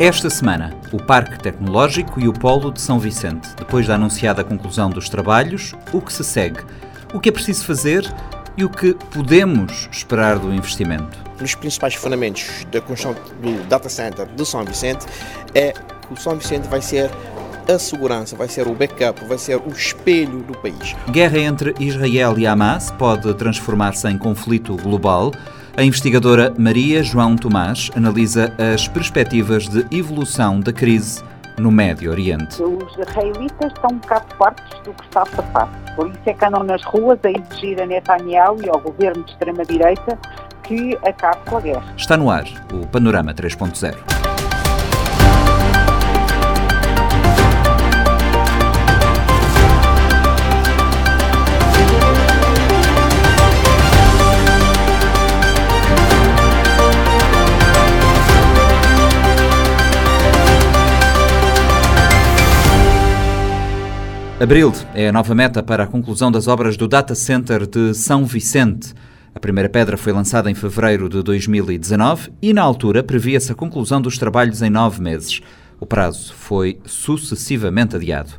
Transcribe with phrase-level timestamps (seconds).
[0.00, 3.50] Esta semana, o Parque Tecnológico e o Polo de São Vicente.
[3.54, 6.60] Depois da anunciada conclusão dos trabalhos, o que se segue?
[7.12, 8.10] O que é preciso fazer
[8.56, 11.18] e o que podemos esperar do investimento?
[11.34, 15.04] Um dos principais fundamentos da construção do data center de São Vicente
[15.54, 17.10] é que o São Vicente vai ser
[17.68, 20.96] a segurança, vai ser o backup, vai ser o espelho do país.
[21.10, 25.30] Guerra entre Israel e Hamas pode transformar-se em conflito global.
[25.76, 31.22] A investigadora Maria João Tomás analisa as perspectivas de evolução da crise
[31.58, 32.60] no Médio Oriente.
[32.62, 35.94] Os israelitas estão um bocado fortes do que está a passar.
[35.94, 39.30] Por isso é que andam nas ruas a exigir a Netanyahu e ao governo de
[39.30, 40.18] extrema-direita
[40.64, 41.94] que acabe com a guerra.
[41.96, 44.29] Está no ar o Panorama 3.0.
[64.40, 68.24] Abril é a nova meta para a conclusão das obras do Data Center de São
[68.24, 68.94] Vicente.
[69.34, 74.00] A primeira pedra foi lançada em fevereiro de 2019 e, na altura, previa-se a conclusão
[74.00, 75.42] dos trabalhos em nove meses.
[75.78, 78.30] O prazo foi sucessivamente adiado.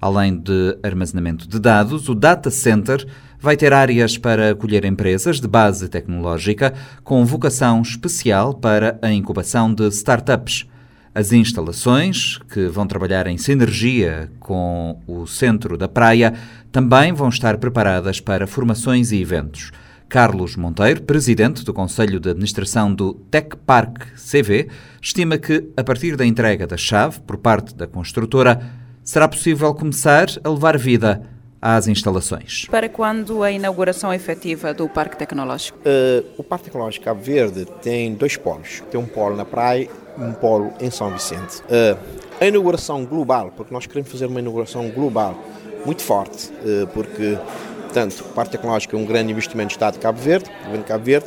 [0.00, 3.04] Além de armazenamento de dados, o Data Center
[3.40, 9.74] vai ter áreas para acolher empresas de base tecnológica com vocação especial para a incubação
[9.74, 10.69] de startups.
[11.12, 16.34] As instalações, que vão trabalhar em sinergia com o centro da praia,
[16.70, 19.72] também vão estar preparadas para formações e eventos.
[20.08, 24.68] Carlos Monteiro, presidente do Conselho de Administração do Tech Park CV,
[25.02, 28.60] estima que, a partir da entrega da chave por parte da construtora,
[29.02, 31.22] será possível começar a levar vida
[31.60, 32.66] às instalações.
[32.70, 35.78] Para quando a inauguração efetiva do Parque Tecnológico?
[35.80, 38.82] Uh, o Parque Tecnológico Cabo Verde tem dois polos.
[38.90, 41.62] Tem um polo na praia e um polo em São Vicente.
[41.62, 41.98] Uh,
[42.40, 45.38] a inauguração global, porque nós queremos fazer uma inauguração global
[45.84, 47.38] muito forte, uh, porque
[47.92, 50.78] tanto o Parque Tecnológico é um grande investimento do Estado de Cabo Verde, do Governo
[50.78, 51.26] de Cabo Verde,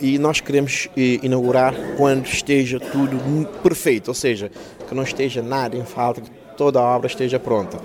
[0.00, 3.18] e nós queremos inaugurar quando esteja tudo
[3.62, 4.50] perfeito, ou seja,
[4.86, 7.78] que não esteja nada em falta, que toda a obra esteja pronta.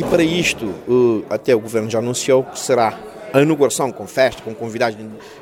[0.00, 0.74] E para isto,
[1.28, 2.98] até o Governo já anunciou que será
[3.34, 4.98] a inauguração com festa, com convidados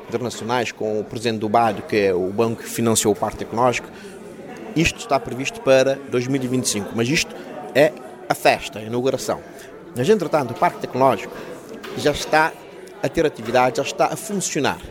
[0.09, 3.87] internacionais, com o presidente do BAD, que é o banco que financiou o Parque Tecnológico.
[4.75, 7.33] Isto está previsto para 2025, mas isto
[7.73, 7.93] é
[8.27, 9.39] a festa, a inauguração.
[9.95, 11.33] Mas, entretanto, o Parque Tecnológico
[11.95, 12.51] já está
[13.01, 14.81] a ter atividade, já está a funcionar.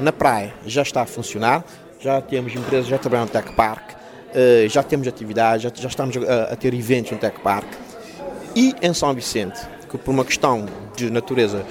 [0.00, 1.62] Na praia já está a funcionar,
[2.00, 3.90] já temos empresas já trabalhando no Tech Park,
[4.34, 7.68] eh, já temos atividade, já, estamos a, ter eventos no Tech Park.
[8.54, 10.66] E em São Vicente, que por uma questão
[10.96, 11.64] de natureza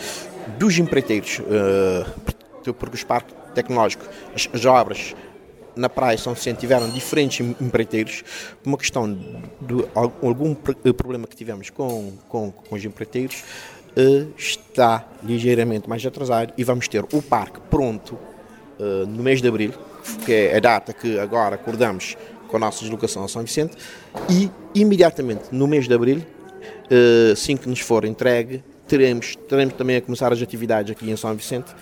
[0.58, 5.16] dos empreiteiros, uh, porque os parques tecnológicos, as, as, obras
[5.76, 8.24] na praia São Vicente tiveram diferentes empreiteiros,
[8.62, 13.44] por uma questão de algum eh, problema que tivemos com, com, com os empreiteiros,
[13.98, 18.14] uh, está ligeiramente mais atrasado e vamos ter o parque pronto
[18.80, 19.74] uh, no mês de abril,
[20.26, 23.78] que é a data que agora acordamos com a nossa deslocação a São Vicente,
[24.30, 26.39] e imediatamente no mês de abril eh,
[27.32, 31.34] assim que nos for entregue, teremos, teremos também a começar as atividades aqui em São
[31.36, 31.74] Vicente,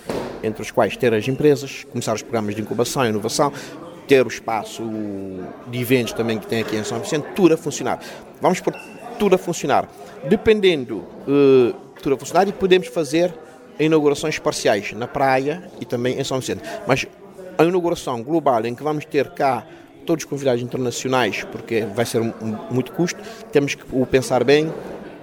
[0.44, 3.52] entre os quais ter as empresas, começar os programas de incubação e inovação,
[4.08, 4.84] ter o espaço
[5.68, 8.00] de eventos também que tem aqui em São Vicente, tudo a funcionar.
[8.42, 8.74] Vamos por
[9.18, 9.90] tudo a funcionar.
[10.28, 13.34] Dependendo uh, tudo a funcionar e podemos fazer
[13.80, 16.62] inaugurações parciais na praia e também em São Vicente.
[16.88, 17.06] Mas
[17.58, 19.66] a inauguração global em que vamos ter cá
[20.06, 22.34] todos os convidados internacionais, porque vai ser um,
[22.72, 24.72] muito custo, temos que o pensar bem,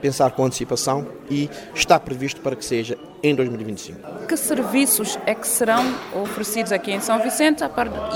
[0.05, 4.27] pensar com antecipação e está previsto para que seja em 2025.
[4.29, 5.83] Que serviços é que serão
[6.23, 7.65] oferecidos aqui em São Vicente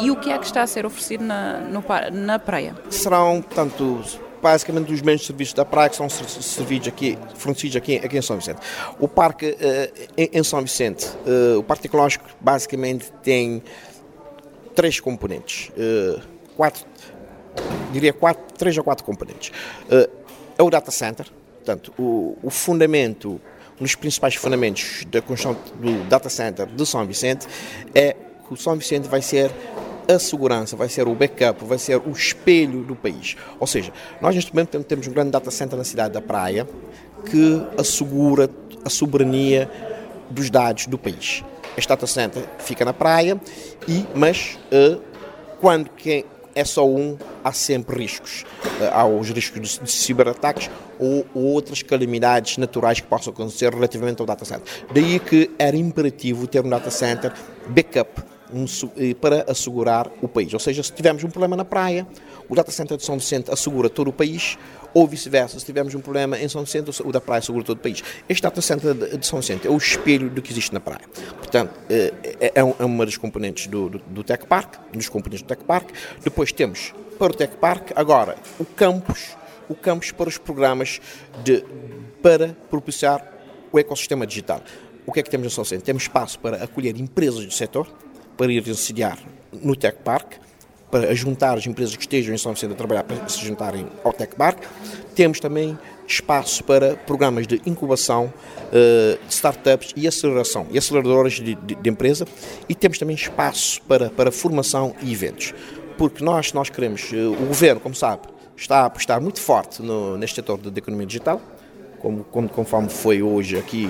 [0.02, 1.82] e o que é que está a ser oferecido na, no,
[2.12, 2.74] na praia?
[2.90, 4.02] Serão, tanto
[4.42, 8.36] basicamente os mesmos serviços da praia que são servidos aqui, fornecidos aqui, aqui em São
[8.36, 8.60] Vicente.
[9.00, 13.62] O parque uh, em, São Vicente, uh, o parque tecnológico basicamente tem
[14.74, 15.70] três componentes.
[15.70, 16.20] Uh,
[16.54, 16.84] quatro,
[17.94, 19.52] diria quatro, três ou quatro componentes.
[20.58, 21.26] é o data center,
[21.68, 23.38] portanto, o, o fundamento,
[23.78, 27.46] um dos principais fundamentos da construção do data center de São Vicente
[27.94, 28.16] é
[28.46, 29.50] que o São Vicente vai ser
[30.08, 33.36] a segurança, vai ser o backup, vai ser o espelho do país.
[33.60, 33.92] Ou seja,
[34.22, 36.66] nós neste momento temos um grande data center na cidade da Praia
[37.30, 38.48] que assegura
[38.82, 39.70] a soberania
[40.30, 41.44] dos dados do país.
[41.76, 43.38] Este data center fica na praia,
[43.86, 45.00] e, mas uh,
[45.60, 46.24] quando quem,
[46.58, 48.44] é só um, há sempre riscos.
[48.80, 50.68] Eh, há os riscos de ciberataques
[50.98, 54.64] ou, ou outras calamidades naturais que possam acontecer relativamente ao data center.
[54.92, 57.32] Daí que era imperativo ter um data center
[57.68, 58.10] backup,
[59.20, 60.52] para assegurar o país.
[60.52, 62.06] Ou seja, se tivermos um problema na praia,
[62.48, 64.56] o data center de São Vicente assegura todo o país,
[64.94, 67.80] ou vice-versa, se tivermos um problema em São Vicente, o da praia assegura todo o
[67.80, 68.02] país.
[68.28, 71.06] Este data center de São Vicente é o espelho do que existe na praia.
[71.36, 75.42] Portanto, é, é, é, é uma das componentes do, do, do Tech Park, dos componentes
[75.42, 75.90] do Tech Park.
[76.22, 79.36] Depois temos para o Tech Park, agora, o campus,
[79.68, 81.00] o campus para os programas
[81.44, 81.64] de,
[82.22, 83.22] para propiciar
[83.70, 84.62] o ecossistema digital.
[85.06, 85.82] O que é que temos em São Vicente?
[85.84, 87.88] Temos espaço para acolher empresas do setor,
[88.38, 89.18] para ir sediar
[89.52, 90.34] no Tech Park,
[90.90, 94.12] para juntar as empresas que estejam em São Vicente a trabalhar para se juntarem ao
[94.12, 94.62] Tech Park.
[95.14, 95.76] Temos também
[96.06, 98.32] espaço para programas de incubação,
[98.72, 102.26] uh, startups e aceleração, e aceleradoras de, de, de, empresa,
[102.68, 105.52] e temos também espaço para, para formação e eventos.
[105.98, 108.22] Porque nós, nós queremos, uh, o governo, como sabe,
[108.56, 111.40] está a apostar muito forte no, neste setor de economia digital,
[111.98, 113.88] como, como, conforme foi hoje aqui,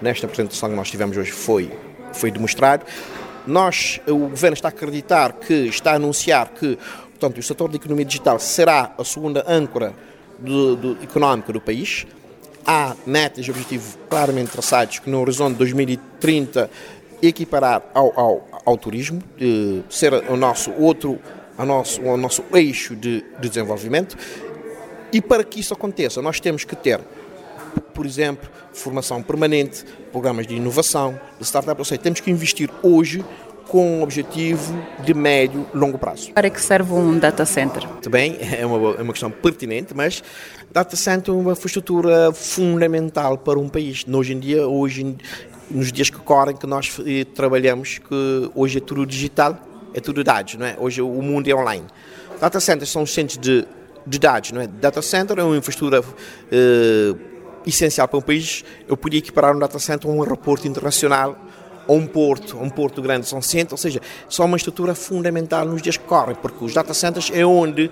[0.00, 1.72] nesta apresentação que nós tivemos hoje, foi,
[2.12, 2.84] foi demonstrado.
[3.46, 6.78] Nós, o governo está a acreditar que, está a anunciar que,
[7.10, 9.92] portanto, o setor da economia digital será a segunda âncora
[10.38, 12.06] do, do, económica do país.
[12.66, 16.70] Há metas e objetivos claramente traçados que no horizonte de 2030
[17.22, 19.22] equiparar ao, ao, ao turismo,
[19.90, 21.18] ser o nosso outro,
[21.58, 24.16] o nosso, o nosso eixo de, de desenvolvimento.
[25.12, 27.00] E para que isso aconteça, nós temos que ter
[27.80, 31.78] por exemplo, formação permanente, programas de inovação, de startup.
[31.80, 33.24] Ou seja, temos que investir hoje
[33.68, 36.32] com um objetivo de médio e longo prazo.
[36.32, 37.86] Para que serve um data center?
[38.02, 40.22] Também é uma, é uma questão pertinente, mas
[40.72, 44.04] data center é uma infraestrutura fundamental para um país.
[44.08, 45.16] Hoje em dia, hoje,
[45.70, 49.58] nos dias que correm, que nós eh, trabalhamos, que hoje é tudo digital,
[49.92, 50.76] é tudo dados, não é?
[50.78, 51.86] Hoje o mundo é online.
[52.40, 53.66] Data centers são centros de,
[54.06, 54.66] de dados, não é?
[54.66, 56.04] Data center é uma infraestrutura
[56.52, 57.14] eh,
[57.66, 61.36] essencial para um país, eu podia equiparar um data center a um aeroporto internacional,
[61.86, 65.82] ou um porto, um porto grande São Vicente, ou seja, são uma estrutura fundamental nos
[65.82, 67.90] dias que correm, porque os data centers é onde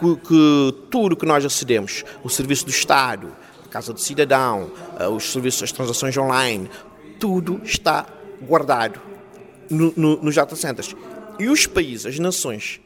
[0.00, 3.34] que, que tudo que nós acedemos, o serviço do Estado,
[3.64, 6.70] a Casa do Cidadão, eh, os serviços das transações online,
[7.18, 8.06] tudo está
[8.42, 9.00] guardado
[9.70, 10.94] no, no, nos data centers.
[11.38, 12.80] E os países, as nações,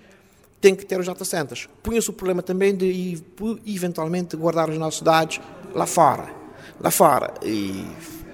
[0.61, 1.69] têm que ter os data centers.
[1.83, 3.21] Punha-se o problema também de,
[3.67, 5.41] eventualmente, guardar os nossos dados
[5.75, 6.29] lá fora.
[6.81, 7.35] Lá fora.
[7.43, 7.85] E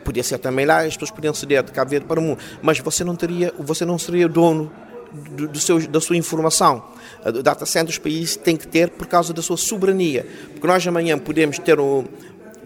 [0.05, 2.39] podia ser também lá, as pessoas podiam ceder de Cabo Verde para o mundo.
[2.63, 4.71] Mas você não, teria, você não seria dono
[5.13, 6.85] do, do seu, da sua informação.
[7.25, 10.27] O data center dos países tem que ter por causa da sua soberania.
[10.53, 12.05] Porque nós amanhã podemos ter um,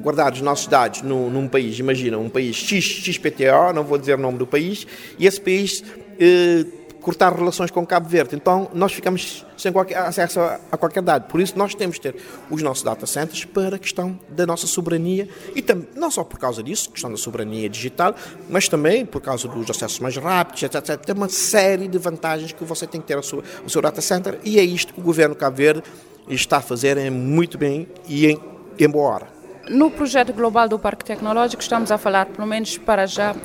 [0.00, 4.14] guardar os nossos dados num, num, país, imagina, um país X, XPTO, não vou dizer
[4.14, 4.86] o nome do país,
[5.18, 5.84] e esse país
[6.18, 6.64] eh,
[7.00, 8.36] cortar relações com Cabo Verde.
[8.36, 11.26] Então, nós ficamos sem qualquer acesso a, qualquer dado.
[11.28, 12.16] Por isso, nós temos de ter
[12.50, 16.38] os nossos data centers para a questão da nossa soberania e tam, não só por
[16.38, 18.14] causa disso, questão da soberania digital,
[18.48, 20.76] mas também por causa dos acessos mais rápidos, etc.
[20.76, 21.00] etc.
[21.04, 24.00] Tem uma série de vantagens que você tem que ter o seu, o seu data
[24.00, 25.82] center e é isto que o governo Cabo Verde
[26.28, 28.40] está a fazer muito bem e em,
[28.78, 29.39] em boa hora.
[29.70, 33.36] No projeto global do Parque Tecnológico, estamos a falar, pelo menos para já,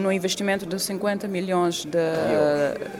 [0.00, 1.98] no investimento de 50 milhões de,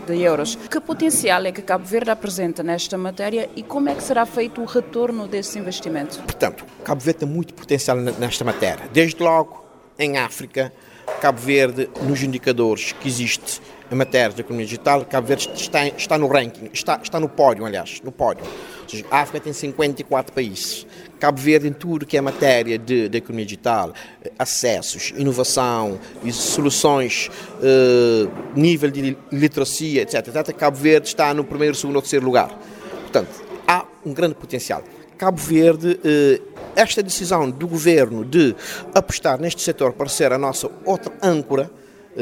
[0.07, 0.57] de, euros.
[0.57, 4.61] Que potencial é que Cabo Verde apresenta nesta matéria e como é que será feito
[4.61, 6.19] o retorno desse investimento?
[6.19, 8.85] Portanto, Cabo Verde tem muito potencial nesta matéria.
[8.93, 9.65] Desde logo
[9.99, 10.71] em África,
[11.23, 13.59] Cabo Verde, nos indicadores que existe
[13.91, 17.65] em matéria de economia digital, Cabo Verde está, está no ranking, está, está no pódio,
[17.65, 18.45] aliás, no pódio.
[18.83, 20.87] Ou seja, a África tem 54 países.
[21.19, 23.93] Cabo Verde, em tudo que é matéria de, de economia digital,
[24.39, 25.99] acessos, inovação,
[26.31, 32.25] soluções, uh, nível de literacia, etc, etc, Cabo Verde está no primeiro, segundo ou terceiro
[32.25, 32.49] lugar.
[33.03, 33.31] Portanto,
[33.67, 34.83] há um grande potencial.
[35.17, 38.55] Cabo Verde, uh, esta decisão do governo de
[38.95, 41.71] apostar neste setor para ser a nossa outra âncora,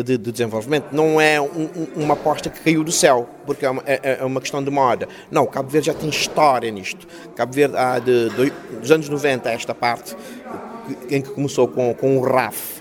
[0.02, 3.82] de, de desenvolvimento não é um, uma aposta que caiu do céu, porque é uma,
[3.86, 5.08] é, é uma, questão de moda.
[5.30, 7.06] Não, Cabo Verde já tem história nisto.
[7.36, 10.16] Cabo Verde, há de, de, dos anos 90 esta parte,
[11.08, 12.80] em que começou com, com o RAF,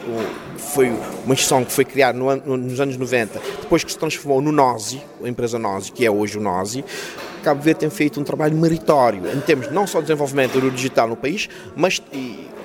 [0.57, 4.51] foi uma instituição que foi criada no, nos anos 90, depois que se transformou no
[4.51, 6.83] NOSI, a empresa NOSI, que é hoje o NOSI,
[7.43, 11.07] Cabo Verde tem feito um trabalho meritório em termos não só de desenvolvimento do digital
[11.07, 12.01] no país, mas,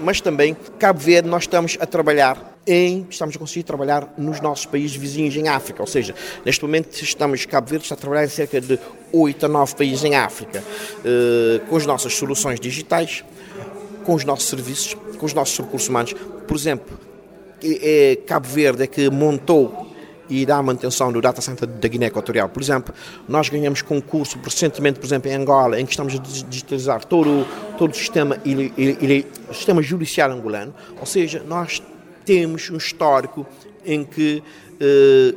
[0.00, 4.66] mas também Cabo Verde nós estamos a trabalhar em, estamos a conseguir trabalhar nos nossos
[4.66, 8.28] países vizinhos em África, ou seja, neste momento estamos, Cabo Verde está a trabalhar em
[8.28, 8.78] cerca de
[9.10, 10.62] 8 a 9 países em África,
[11.04, 13.25] eh, com as nossas soluções digitais,
[14.04, 16.14] com os nossos serviços, com os nossos recursos humanos.
[16.46, 16.98] Por exemplo,
[17.62, 19.88] é Cabo Verde é que montou
[20.28, 22.48] e dá manutenção do data center da Guiné Equatorial.
[22.50, 22.94] Por exemplo,
[23.26, 27.46] nós ganhamos concurso recentemente, por exemplo, em Angola, em que estamos a digitalizar todo,
[27.78, 31.82] todo o sistema, ele, ele, ele, sistema judicial angolano, ou seja, nós
[32.28, 33.47] temos um histórico
[33.87, 34.42] em que
[34.78, 35.35] eh,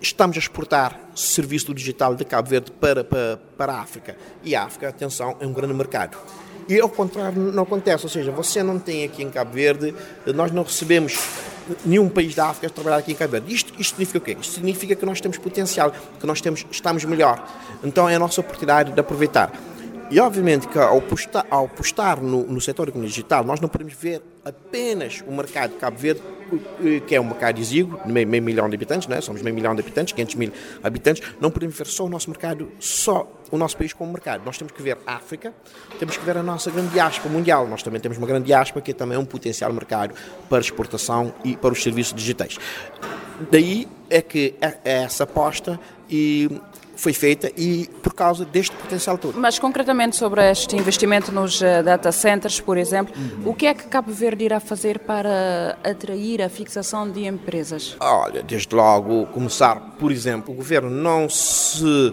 [0.00, 4.16] estamos a exportar serviço do digital de Cabo Verde para, para, para a África.
[4.44, 6.16] E a África, atenção, é um grande mercado.
[6.68, 9.92] E ao contrário não acontece, ou seja, você não tem aqui em Cabo Verde,
[10.32, 11.18] nós não recebemos
[11.84, 13.52] nenhum país da África a trabalhar aqui em Cabo Verde.
[13.52, 14.36] Isto, isto significa o quê?
[14.40, 17.44] Isto significa que nós temos potencial, que nós temos, estamos melhor.
[17.82, 19.52] Então é a nossa oportunidade de aproveitar.
[20.12, 24.22] E obviamente que ao postar, ao postar no, no setor digital, nós não podemos ver
[24.44, 26.20] apenas o mercado de Cabo Verde,
[27.06, 29.20] que é um mercado exíguo, meio, meio milhão de habitantes, não é?
[29.20, 32.70] somos meio milhão de habitantes, 500 mil habitantes, não podemos ver só o nosso mercado,
[32.80, 34.44] só o nosso país como mercado.
[34.44, 35.52] Nós temos que ver a África,
[35.98, 37.66] temos que ver a nossa grande diáspora mundial.
[37.68, 40.14] Nós também temos uma grande diáspora que é também um potencial mercado
[40.48, 42.58] para exportação e para os serviços digitais.
[43.50, 46.50] Daí é que é, é essa aposta e
[47.00, 49.38] foi feita e por causa deste potencial todo.
[49.38, 53.50] Mas concretamente sobre este investimento nos eh, data centers, por exemplo, uhum.
[53.50, 57.96] o que é que Cabo Verde irá fazer para atrair a fixação de empresas?
[58.00, 62.12] Olha, desde logo começar, por exemplo, o governo não se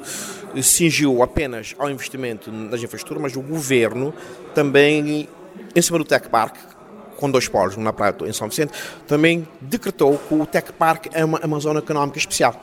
[0.64, 4.14] cingiu apenas ao investimento nas infraestruturas, mas o governo
[4.56, 5.28] também,
[5.76, 6.56] em cima do Tech Park,
[7.18, 8.72] com dois polos, um na praia em São Vicente,
[9.08, 12.62] também decretou que o Tech Park é uma, é uma zona económica especial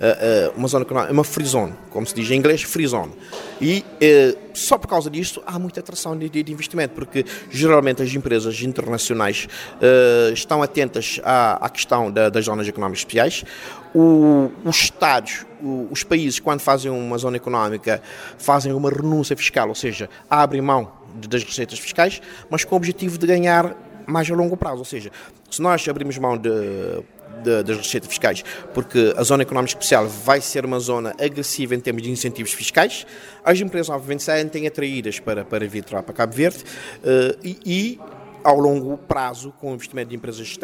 [0.00, 3.12] uh, uma zona é uma free zone, como se diz em inglês, free zone.
[3.60, 8.12] E uh, só por causa disto há muita atração de, de, investimento, porque geralmente as
[8.12, 9.46] empresas internacionais
[10.34, 13.44] estão atentas à, à questão da, das zonas económicas especiais.
[13.94, 18.02] O, os Estados, o, os países, quando fazem uma zona económica,
[18.38, 20.90] fazem uma renúncia fiscal, ou seja, abrem mão
[21.28, 23.74] das receitas fiscais, mas com o objetivo de ganhar
[24.10, 24.78] mais a longo prazo.
[24.78, 25.10] Ou seja,
[25.50, 26.50] se nós abrimos mão de
[27.42, 31.80] de, das receitas fiscais, porque a zona económica especial vai ser uma zona agressiva em
[31.80, 33.06] termos de incentivos fiscais.
[33.44, 38.00] As empresas, obviamente, sentem atraídas para, para vir para Cabo Verde uh, e, e
[38.42, 40.58] ao longo prazo, com o investimento de empresas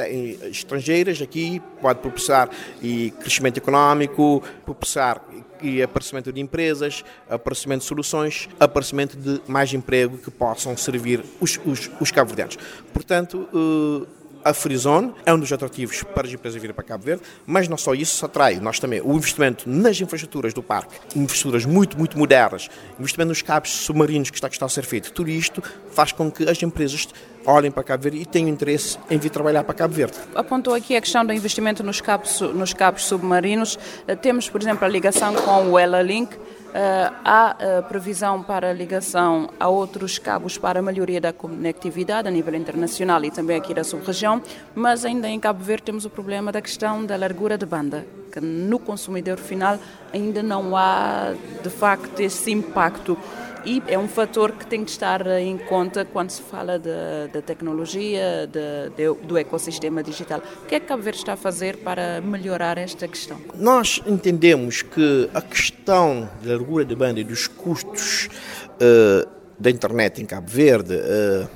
[0.50, 2.49] estrangeiras, aqui pode proporcionar
[2.83, 5.21] e crescimento económico, proporcionar
[5.61, 11.59] e aparecimento de empresas, aparecimento de soluções, aparecimento de mais emprego que possam servir os,
[11.65, 12.59] os, os cabo-verdianos.
[12.93, 14.07] Portanto, uh,
[14.47, 17.77] a Freezone é um dos atrativos para as empresas virem para Cabo Verde, mas não
[17.77, 22.69] só isso atrai, nós também, o investimento nas infraestruturas do parque, infraestruturas muito, muito modernas,
[22.97, 25.61] investimento nos cabos submarinos que está, que está a ser feito, tudo isto
[25.91, 27.09] faz com que as empresas
[27.47, 30.17] olhem para Cabo Verde e tenham interesse em vir trabalhar para Cabo Verde.
[30.35, 33.79] Apontou aqui a questão do investimento nos cabos, nos cabos submarinos.
[34.07, 36.37] Eh, temos, por exemplo, a ligação com o Ela Link,
[36.67, 42.31] Uh, há uh, previsão para ligação a outros cabos para a melhoria da conectividade a
[42.31, 44.43] nível internacional e também aqui da sub-região,
[44.75, 48.41] mas ainda em Cabo Verde temos o problema da questão da largura de banda, que
[48.41, 49.79] no consumidor final
[50.12, 53.17] ainda não há de facto esse impacto
[53.66, 58.46] e é um fator que tem que estar em conta quando se fala da tecnologia,
[58.46, 60.40] de, de, do ecossistema digital.
[60.62, 63.40] O que é que Cabo Verde está a fazer para melhorar esta questão?
[63.56, 68.28] Nós entendemos que a questão da largura de banda e dos custos
[68.75, 71.49] uh, da internet em Cabo Verde uh,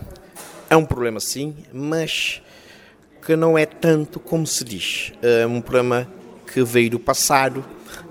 [0.68, 2.42] é um problema sim, mas
[3.24, 5.12] que não é tanto como se diz.
[5.22, 6.08] É um problema
[6.52, 7.64] que veio do passado,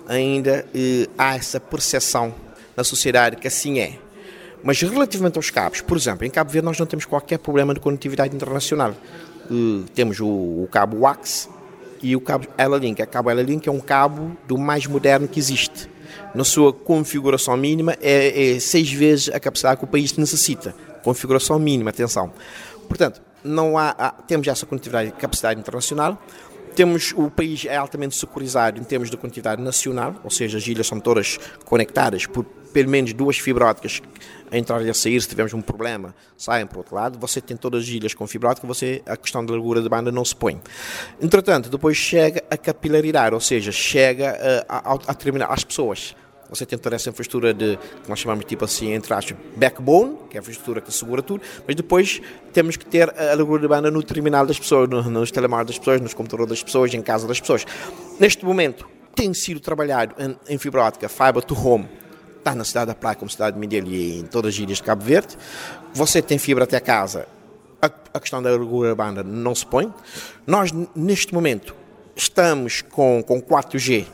[0.07, 2.33] ainda uh, há essa percepção
[2.79, 4.00] na sociedade que assim é.
[4.63, 7.81] Mas relativamente aos cabos, por exemplo, em Cabo Verde nós não temos qualquer problema de
[7.81, 8.95] conectividade internacional.
[9.51, 11.50] Uh, temos o, o, cabo WAX
[12.01, 13.01] e o cabo Ela-Link.
[13.01, 15.89] O cabo Ela-Link é um cabo do mais moderno que existe.
[16.33, 20.74] Na sua configuração mínima é, é seis vezes a capacidade que o país necessita.
[21.03, 22.31] Configuração mínima, atenção.
[22.88, 26.17] Portanto, não há, há temos essa conectividade capacidade internacional.
[26.75, 30.88] Temos, o país é altamente securizado em termos de conectividade nacional, ou seja, as ilhas
[30.88, 34.01] são todas conectadas por pelo menos duas fibra óticas
[34.51, 37.19] a entrar e a sair, se tivermos um problema, saem para o outro lado.
[37.19, 40.11] Você tem todas as ilhas com fibra ótica, você, a questão da largura de banda
[40.11, 40.59] não se põe.
[41.21, 46.15] Entretanto, depois chega a capilaridade, ou seja, chega eh, a, a, a terminar às pessoas.
[46.49, 50.35] Você tem toda essa infraestrutura de, que nós chamamos tipo assim, entre aspas, backbone, que
[50.35, 52.19] é a infraestrutura que segura tudo, mas depois
[52.51, 55.77] temos que ter a largura de banda no terminal das pessoas, no, nos telemóveis das
[55.77, 57.65] pessoas, nos computadores das pessoas, em casa das pessoas.
[58.19, 61.88] Neste momento, tem sido trabalhado em, em fibra ótica, fiber to home,
[62.39, 65.03] está na cidade da Praia, como cidade de e em todas as ilhas de Cabo
[65.03, 65.38] Verde.
[65.93, 67.27] Você tem fibra até casa,
[67.81, 69.93] a, a questão da largura banda não se põe.
[70.48, 71.75] Nós, neste momento,
[72.15, 74.05] estamos com, com 4G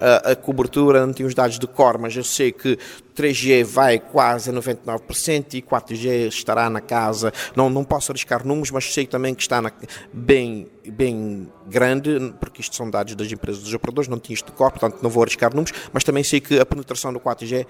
[0.00, 2.78] a, a cobertura, não tenho os dados de cor, mas eu sei que
[3.14, 7.32] 3G vai quase a 99% e 4G estará na casa.
[7.54, 9.70] Não, não posso arriscar números, mas sei também que está na,
[10.12, 14.52] bem, bem grande, porque isto são dados das empresas dos operadores, não tinha isto de
[14.52, 17.66] cor, portanto não vou arriscar números, mas também sei que a penetração do 4G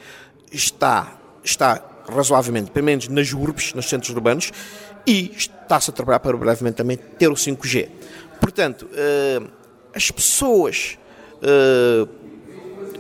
[0.52, 4.52] está, está razoavelmente, pelo menos nas urbes, nos centros urbanos,
[5.06, 7.88] e está-se a trabalhar para brevemente também ter o 5G.
[8.40, 9.50] Portanto, uh,
[9.94, 10.96] as pessoas
[11.40, 12.06] Uh,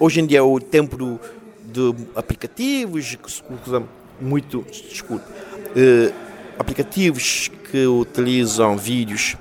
[0.00, 1.20] hoje em dia é o tempo do,
[1.62, 3.82] de aplicativos que se usa
[4.20, 6.12] muito, desculpe, uh,
[6.58, 9.36] aplicativos que utilizam vídeos,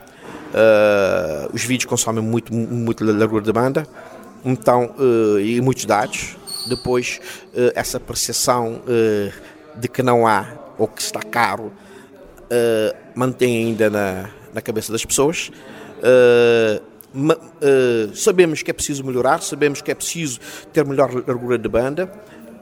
[0.54, 3.88] uh, os vídeos consomem muito, muito largura de banda,
[4.44, 6.38] então, uh, e muitos dados.
[6.68, 7.22] Depois,
[7.74, 8.82] essa percepção
[9.78, 10.46] de que não há
[10.78, 11.72] ou que está caro
[13.16, 15.50] mantém ainda na, na cabeça das pessoas.
[18.14, 20.40] Sabemos que é preciso melhorar, sabemos que é preciso
[20.72, 22.12] ter melhor largura de banda,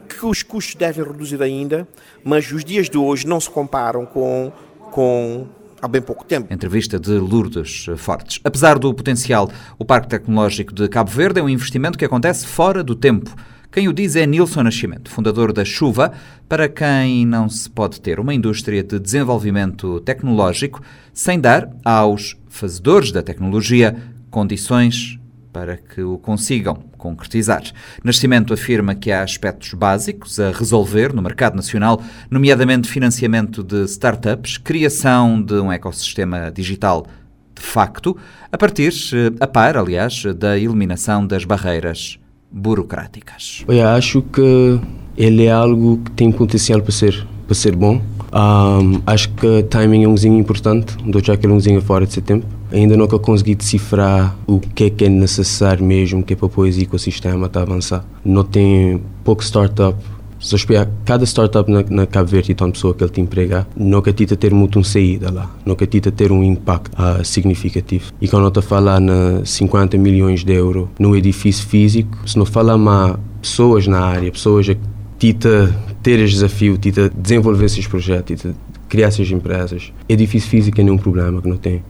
[0.08, 1.88] que os custos devem reduzir ainda,
[2.24, 4.52] mas os dias de hoje não se comparam com,
[4.92, 5.48] com
[5.82, 6.52] há bem pouco tempo.
[6.54, 8.40] Entrevista de Lourdes Fortes.
[8.44, 12.84] Apesar do potencial, o Parque Tecnológico de Cabo Verde é um investimento que acontece fora
[12.84, 13.34] do tempo.
[13.72, 16.14] Quem o diz é Nilson Nascimento, fundador da Chuva,
[16.48, 20.82] para quem não se pode ter uma indústria de desenvolvimento tecnológico
[21.14, 23.96] sem dar aos fazedores da tecnologia
[24.30, 25.20] condições
[25.58, 27.64] para que o consigam concretizar.
[28.04, 34.60] Nascimento afirma que há aspectos básicos a resolver no mercado nacional, nomeadamente financiamento de startups,
[34.60, 37.08] criação de um ecossistema digital
[37.56, 38.16] de facto,
[38.52, 42.20] a partir, eh, a par, aliás, da eliminação das barreiras
[42.52, 43.66] burocráticas.
[43.68, 44.80] Eu acho que
[45.18, 48.00] ele é algo que tem potencial para ser, para ser bom.
[48.32, 52.57] Um, acho que timing é um coisinha importante, dou já aquele umzinho fora de setembro
[52.72, 56.84] ainda nunca consegui decifrar o que é que é necessário mesmo que é para esse
[56.84, 58.06] ecossistema a avançar.
[58.24, 59.98] Não tem pouco startup
[60.40, 63.68] se eu cada startup na, na Cabo Verde tem uma pessoa que ele te emprega,
[63.76, 68.12] nunca tita ter muito um saída lá, nunca tita ter um impacto uh, significativo.
[68.22, 72.46] E quando estou a falar na 50 milhões de euros num edifício físico, se não
[72.46, 74.78] fala mais pessoas na área, pessoas que
[75.18, 78.56] tita ter esse desafio, tita desenvolver esses projetos, tita
[78.88, 81.84] criar essas empresas, edifício físico é nenhum problema que não tem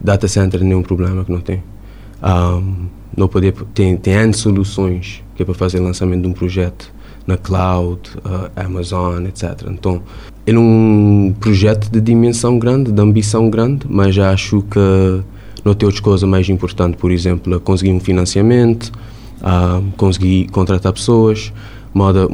[0.00, 1.62] data center nenhum problema que não tem.
[2.22, 6.92] Um, não poder, tem, tem N soluções que é para fazer lançamento de um projeto
[7.26, 9.68] na cloud, uh, Amazon, etc.
[9.70, 10.02] Então,
[10.46, 15.22] é um projeto de dimensão grande, de ambição grande, mas acho que
[15.64, 18.92] não tem outras coisas mais importantes, por exemplo, conseguir um financiamento,
[19.40, 21.52] uh, conseguir contratar pessoas,
[21.94, 22.28] moda,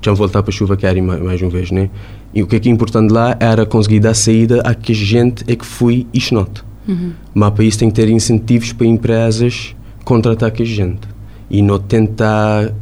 [0.00, 1.90] já voltar para a chuva que mais, mais uma vez, né?
[2.34, 5.44] E o que é, que é importante lá era conseguir dar saída a que gente
[5.50, 6.64] é que fui isto not.
[6.86, 7.12] Uhum.
[7.34, 11.08] Mas para isso tem que ter incentivos para empresas contratar que gente
[11.48, 12.72] e não tentar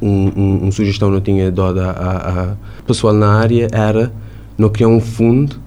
[0.00, 4.12] um, um, uma sugestão não tinha dado a, a, a, pessoal na área era
[4.56, 5.60] não criar um fundo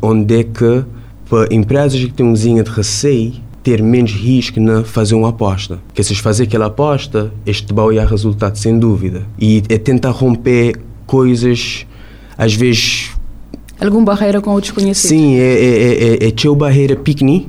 [0.00, 0.84] onde é que
[1.28, 5.80] para empresas que têm um de receio ter menos risco na fazer uma aposta.
[5.94, 9.22] Que se fazer aquela aposta, este vai dar resultado sem dúvida.
[9.40, 11.86] E é tentar romper coisas
[12.36, 13.10] às vezes
[13.84, 15.10] Alguma barreira com o desconhecido?
[15.10, 17.42] Sim, é, é, é, é, é barreira pequena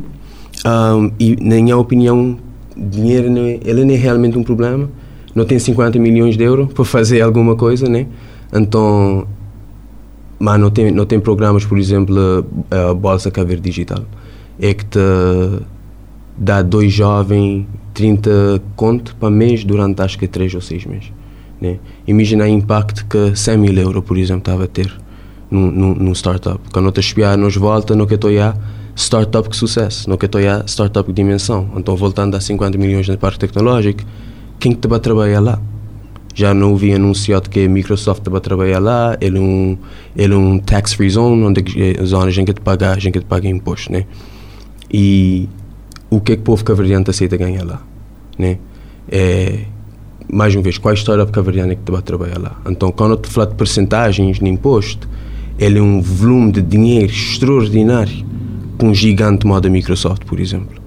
[0.66, 2.38] um, e, na minha opinião,
[2.76, 4.90] dinheiro não é, ele não é realmente um problema.
[5.34, 8.08] Não tem 50 milhões de euros para fazer alguma coisa, né?
[8.54, 9.28] Então,
[10.40, 12.16] mas não tem, não tem programas, por exemplo,
[12.72, 14.04] a, a Bolsa Caver Digital.
[14.60, 15.00] É que te
[16.38, 21.12] dá dois jovens 30 conto para mês durante acho que 3 ou 6 meses.
[21.62, 21.78] Né?
[22.08, 24.92] Imagina o impacto que 100 mil euros, por exemplo, estava a ter
[25.50, 26.60] num, num, num startup.
[26.72, 28.56] Quando eu espiar nos volta, no que estou a
[28.96, 31.70] startup que sucesso, no que estou a startup que dimensão.
[31.76, 34.04] Então, voltando a 50 milhões no parque tecnológico,
[34.60, 35.60] quem que te vai trabalhar lá?
[36.34, 39.78] Já não ouvi anunciado que a Microsoft vai trabalhar lá, ele é um,
[40.16, 43.26] ele é um tax-free zone, onde é zona a gente te paga, a gente te
[43.26, 44.06] paga imposto, né?
[44.92, 45.48] E
[46.10, 47.82] o que é que o povo caverdiano aceita ganhar lá,
[48.38, 48.58] né?
[49.10, 49.60] É,
[50.32, 52.62] mais uma vez, qual é a história caverdiana que te vai trabalhar lá?
[52.70, 55.08] Então, quando eu te falo de percentagens de imposto,
[55.58, 58.26] ele é um volume de dinheiro extraordinário
[58.78, 60.82] para um gigante modo a Microsoft, por exemplo.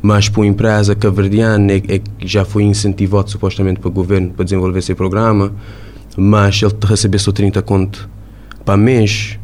[0.00, 4.44] Mas para uma empresa caverdiana é, é, já foi incentivado supostamente para o governo para
[4.44, 5.52] desenvolver esse programa,
[6.16, 8.08] mas ele receber só 30 conto
[8.64, 9.38] para mês,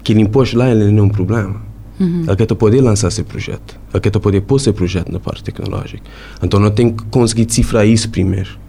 [0.00, 1.60] aquele imposto lá ele não é um problema.
[1.98, 2.24] Uhum.
[2.26, 6.02] Ele quer poder lançar esse projeto, ele quer poder pôr esse projeto na parte tecnológica.
[6.42, 8.59] Então não tem que conseguir decifrar isso primeiro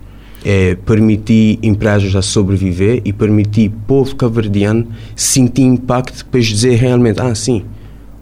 [0.44, 7.34] é, permitir empresas a sobreviver e permitir povo caverdiano sentir impacto para dizer realmente, ah,
[7.36, 7.64] sim,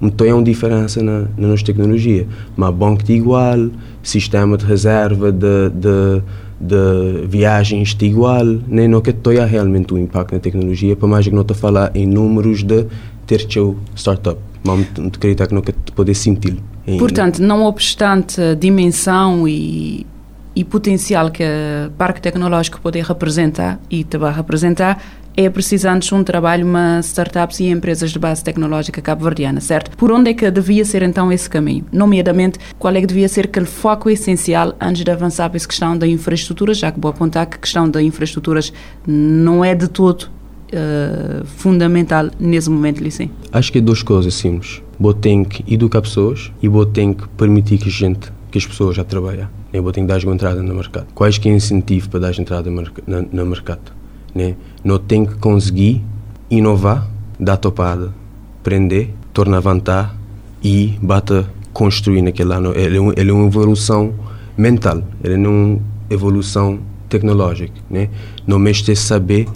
[0.01, 2.25] então é uma diferença na, na nossa tecnologia.
[2.55, 3.69] Mas banco de igual,
[4.01, 6.21] sistema de reserva de, de,
[6.59, 11.27] de viagens de igual, nem não que tenha realmente um impacto na tecnologia, para mais
[11.27, 12.85] que não estou a falar em números de
[13.27, 14.39] ter seu startup.
[14.63, 16.57] Mas acredito que não que poder sentir.
[16.97, 20.05] Portanto, não obstante a dimensão e
[20.55, 25.01] e potencial que o Parque Tecnológico pode representar e vai representar,
[25.37, 29.95] é preciso antes um trabalho, mas startups e empresas de base tecnológica cabo-verdiana, certo?
[29.95, 31.85] Por onde é que devia ser então esse caminho?
[31.93, 35.97] Nomeadamente, qual é que devia ser aquele foco essencial antes de avançar para essa questão
[35.97, 38.73] da infraestrutura, já que vou apontar que a questão da infraestruturas
[39.07, 43.31] não é de todo uh, fundamental nesse momento, Licem?
[43.51, 44.81] Acho que é duas coisas simples.
[44.99, 48.97] Vou ter que educar pessoas e vou ter que permitir que gente, que as pessoas
[48.97, 49.47] já trabalhem.
[49.71, 51.07] Eu vou ter que dar entrada no mercado.
[51.13, 53.91] Quais que é incentivo para dar entrada no mercado?
[54.33, 54.55] Né?
[54.83, 56.03] Não tem que conseguir
[56.49, 57.07] inovar,
[57.39, 58.13] dar topada,
[58.63, 60.15] prender, tornar levantar
[60.63, 62.73] e bata construir naquele ano.
[62.75, 64.13] Ele é, um, ele é uma evolução
[64.57, 65.79] mental, ele não é uma
[66.09, 67.73] evolução tecnológica.
[67.89, 68.09] Né?
[68.47, 69.47] Não mexe saber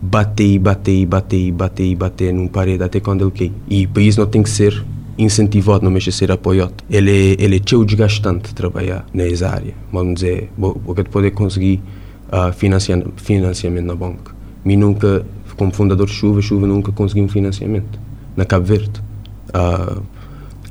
[0.00, 3.52] bater e bater e bater e bater e bater num parede até quando ele cai.
[3.68, 4.84] E para isso não tem que ser
[5.18, 6.74] incentivado, não mexe a ser apoiado.
[6.90, 9.74] Ele é, ele é tão desgastante trabalhar nessa área.
[9.92, 10.50] Vamos dizer,
[10.84, 11.82] porque poder conseguir
[12.28, 14.34] uh, financiamento na banca.
[14.64, 15.24] Mim nunca,
[15.56, 17.98] como fundador de Chuva, Chuva nunca consegui um financiamento
[18.36, 19.02] na Cabo Verde.
[19.48, 20.02] Uh,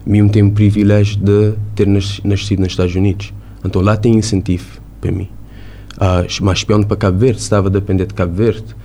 [0.05, 3.33] mim tem o privilégio de ter nascido nos Estados Unidos.
[3.63, 5.29] Então lá tem incentivo para mim.
[5.97, 8.75] Uh, mas espiando para Cabo Verde, estava a depender de Cabo Verde,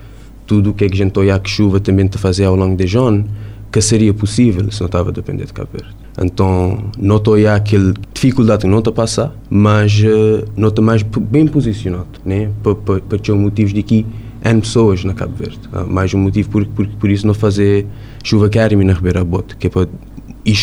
[0.46, 2.76] tudo o que é que a gente olhar que chuva também te fazer ao longo
[2.76, 3.24] de John,
[3.70, 5.94] que seria possível se não estava a depender de Cabo Verde.
[6.22, 10.80] Então, não estou a aquela dificuldade que não está a passar, mas uh, não está
[10.80, 12.50] mais bem posicionado, né?
[12.62, 14.06] Para ter motivos de que
[14.42, 15.60] N pessoas na Cabo Verde.
[15.72, 17.86] Uh, mais um motivo por, por, por isso não fazer
[18.24, 19.88] chuva Academy na Ribeira Bote, que é para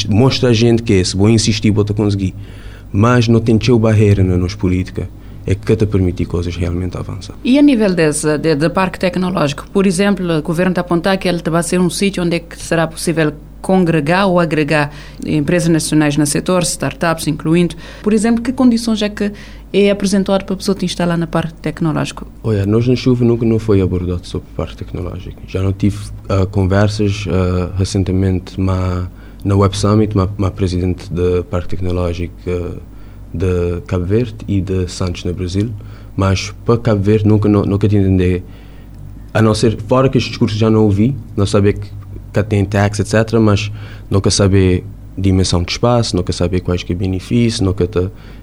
[0.09, 2.33] mostrar a gente que é, se vou insistir, vou conseguir.
[2.91, 5.09] Mas não tem barreira na nossa política
[5.45, 7.35] é que te permitir coisas realmente avançar.
[7.43, 11.17] E a nível desse, de, de parque tecnológico, por exemplo, o governo está a apontar
[11.17, 14.91] que ele vai ser um sítio onde é será possível congregar ou agregar
[15.25, 17.75] empresas nacionais no setor, startups incluindo.
[18.03, 19.31] Por exemplo, que condições é que
[19.71, 22.27] é apresentado para a pessoa te instalar na parque tecnológico?
[22.43, 25.41] Olha, nós na chuva nunca não foi abordado sobre parque tecnológico.
[25.47, 29.07] Já não tive uh, conversas uh, recentemente na
[29.45, 32.92] Web Summit, ma, presidente do parque tecnológico uh,
[33.33, 35.71] de Cabo Verde e de Santos no Brasil,
[36.15, 38.43] mas para Cabo Verde nunca nunca te entendi,
[39.33, 41.89] a não ser fora que estes discursos já não ouvi, não sabia que,
[42.31, 43.71] que tem tax etc, mas
[44.09, 44.85] nunca saber
[45.17, 47.87] dimensão de espaço, nunca saber quais que benefícios, nunca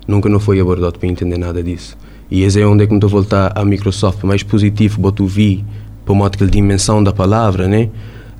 [0.06, 1.96] nunca não foi abordado para entender nada disso.
[2.30, 5.26] E esse é onde é que me estou a voltar à Microsoft mais positivo, boto
[5.26, 5.64] vi
[6.04, 7.88] para que a dimensão da palavra, né?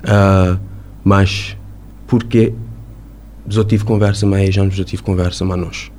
[0.03, 0.59] Uh,
[1.03, 1.57] mas
[2.07, 2.53] porque
[3.47, 4.25] já tive conversa
[4.57, 5.90] anos, já tive conversa mais nós.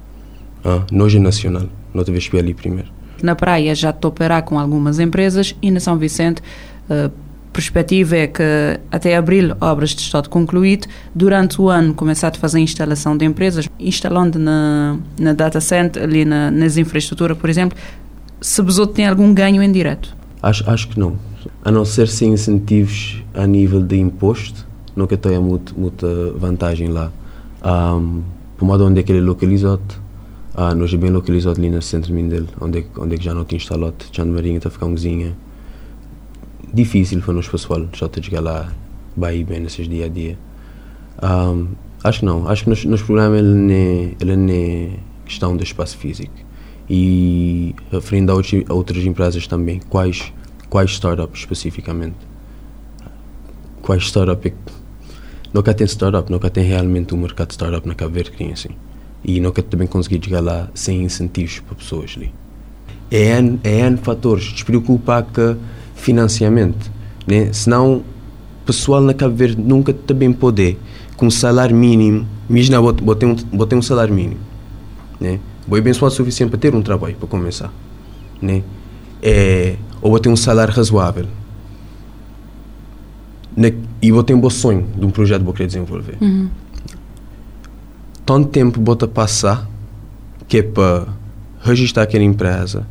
[0.65, 2.89] Ah, nojo nacional, não te vejo ali primeiro.
[3.23, 6.43] Na praia já estou a operar com algumas empresas e na São Vicente
[6.91, 7.11] a
[7.53, 8.43] perspectiva é que
[8.91, 13.25] até abril obras de estado concluído, durante o ano começar a fazer a instalação de
[13.25, 17.77] empresas, instalando na, na data center, ali na, nas infraestruturas, por exemplo,
[18.41, 20.17] se Besoto tem algum ganho em direto?
[20.43, 21.17] Acho, acho que não.
[21.65, 27.13] A não ser sem incentivos a nível de imposto, nunca tenho muita, muita vantagem lá.
[27.65, 28.23] Um,
[28.57, 30.02] por modo onde é que ele localizado,
[30.55, 33.25] ah, nós é bem localizado ali no centro de Mindelo, onde, é, onde é que
[33.25, 33.95] já não tinha instalado.
[34.19, 35.35] No Marinha está a ficar um cozinha
[36.73, 38.73] difícil para nós pessoal, já está a chegar lá
[39.17, 40.39] bem bem nesses dia a dia.
[41.23, 41.69] Um,
[42.05, 44.91] acho que não, acho que nos, nos programas ele não, é, ele é
[45.25, 46.35] questão do espaço físico.
[46.91, 50.33] E referindo a, outros, a outras empresas também, quais,
[50.69, 52.17] quais startups especificamente?
[53.81, 54.53] Quais startups?
[55.55, 58.71] Nunca tem startup, nunca tem realmente um mercado de startup na Cabo Verde, assim
[59.25, 62.33] e nunca também consegui chegar lá sem incentivos para pessoas ali.
[63.11, 65.57] É N, é N fatores, despreocupa que
[65.95, 66.91] financiamento,
[67.27, 67.53] né?
[67.53, 68.03] senão
[68.67, 70.79] pessoal na Cabo Verde nunca também poder
[71.17, 74.41] com salário mínimo, imagina, botei um, botei um salário mínimo,
[75.21, 75.39] né?
[75.69, 77.73] Vou abençoado o suficiente para ter um trabalho, para começar,
[78.41, 78.63] né?
[79.23, 81.27] É, ou botei um salário razoável,
[83.57, 83.73] né?
[84.01, 86.17] e botei um bom sonho de um projeto que vou querer desenvolver.
[86.21, 86.49] Uhum
[88.25, 89.69] tanto tempo bota passar
[90.49, 91.07] que é para
[91.63, 92.87] registrar aquela empresa,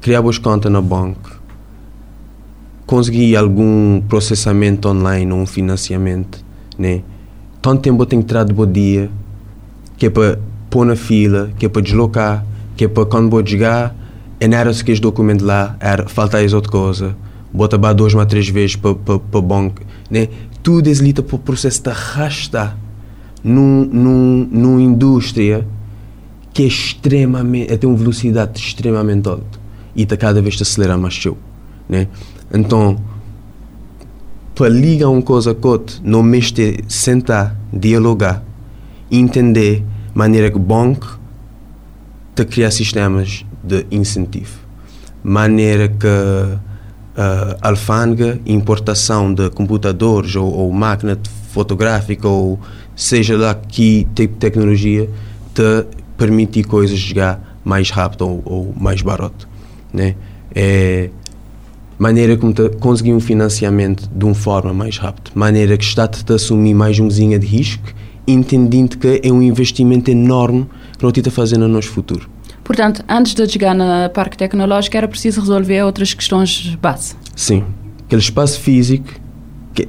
[0.00, 1.38] criar boas contas no banco,
[2.86, 6.42] conseguir algum processamento online ou um financiamento,
[6.78, 7.02] né?
[7.60, 9.10] Tanto tempo tem que tirar de bom dia,
[9.96, 10.38] que é para
[10.70, 13.94] pôr na fila, que é para deslocar, que é para quando vou chegar,
[14.40, 17.16] é não era se que documento lá, era falta as outra coisa,
[17.52, 20.28] bota para duas ou três vezes para o banco, né?
[20.62, 22.87] Tudo é para o processo de arrastar
[23.42, 25.66] num, num, numa indústria
[26.52, 29.58] que é extremamente, tem uma velocidade extremamente alta
[29.94, 31.36] e está cada vez a acelerar mais show,
[31.88, 32.08] né?
[32.52, 32.98] Então,
[34.54, 38.42] para ligar uma coisa com outra, não mexer, sentar, dialogar,
[39.10, 41.18] entender maneira que o banco
[42.34, 44.58] de criar sistemas de incentivo.
[45.22, 51.18] Maneira que uh, alfândega, importação de computadores ou, ou máquina
[51.50, 52.58] fotográfica ou
[52.98, 55.08] seja lá que tipo de tecnologia
[55.54, 59.48] te permitir coisas chegar mais rápido ou, ou mais barato.
[59.92, 60.16] Né?
[60.54, 61.08] É
[61.98, 66.36] maneira como te conseguir um financiamento de uma forma mais rápida, maneira que está-te a
[66.36, 67.92] assumir mais um de risco,
[68.26, 72.28] entendendo que é um investimento enorme que não te está fazendo no nosso futuro.
[72.62, 77.16] Portanto, antes de chegar no parque tecnológico, era preciso resolver outras questões base.
[77.34, 77.64] Sim.
[78.04, 79.08] Aquele espaço físico,
[79.74, 79.88] que,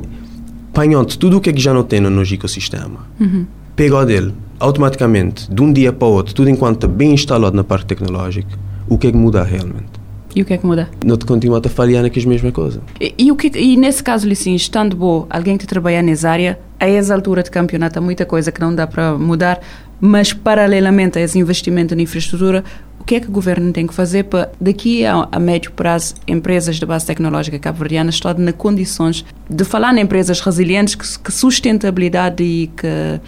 [0.80, 3.46] panhando tudo o que, é que já não tem no nosso ecossistema, uhum.
[3.76, 7.66] pega dele, automaticamente, de um dia para o outro, tudo enquanto está bem instalado no
[7.66, 8.50] parque tecnológico,
[8.88, 10.00] o que é que muda realmente?
[10.34, 10.90] E o que é que muda?
[11.06, 12.82] Não te continua a falhar naquelas mesmas coisas.
[12.98, 16.58] E, e, o que, e nesse caso, assim, estando bom, alguém que trabalha nessa área,
[16.80, 19.60] a essa altura de campeonato há muita coisa que não dá para mudar,
[20.00, 22.64] mas paralelamente a esse investimento na infraestrutura,
[23.10, 26.76] que é que o governo tem que fazer para, daqui a, a médio prazo, empresas
[26.76, 32.44] de base tecnológica cabo-verdiana estão nas condições de falar em empresas resilientes, que, que sustentabilidade
[32.44, 33.20] e que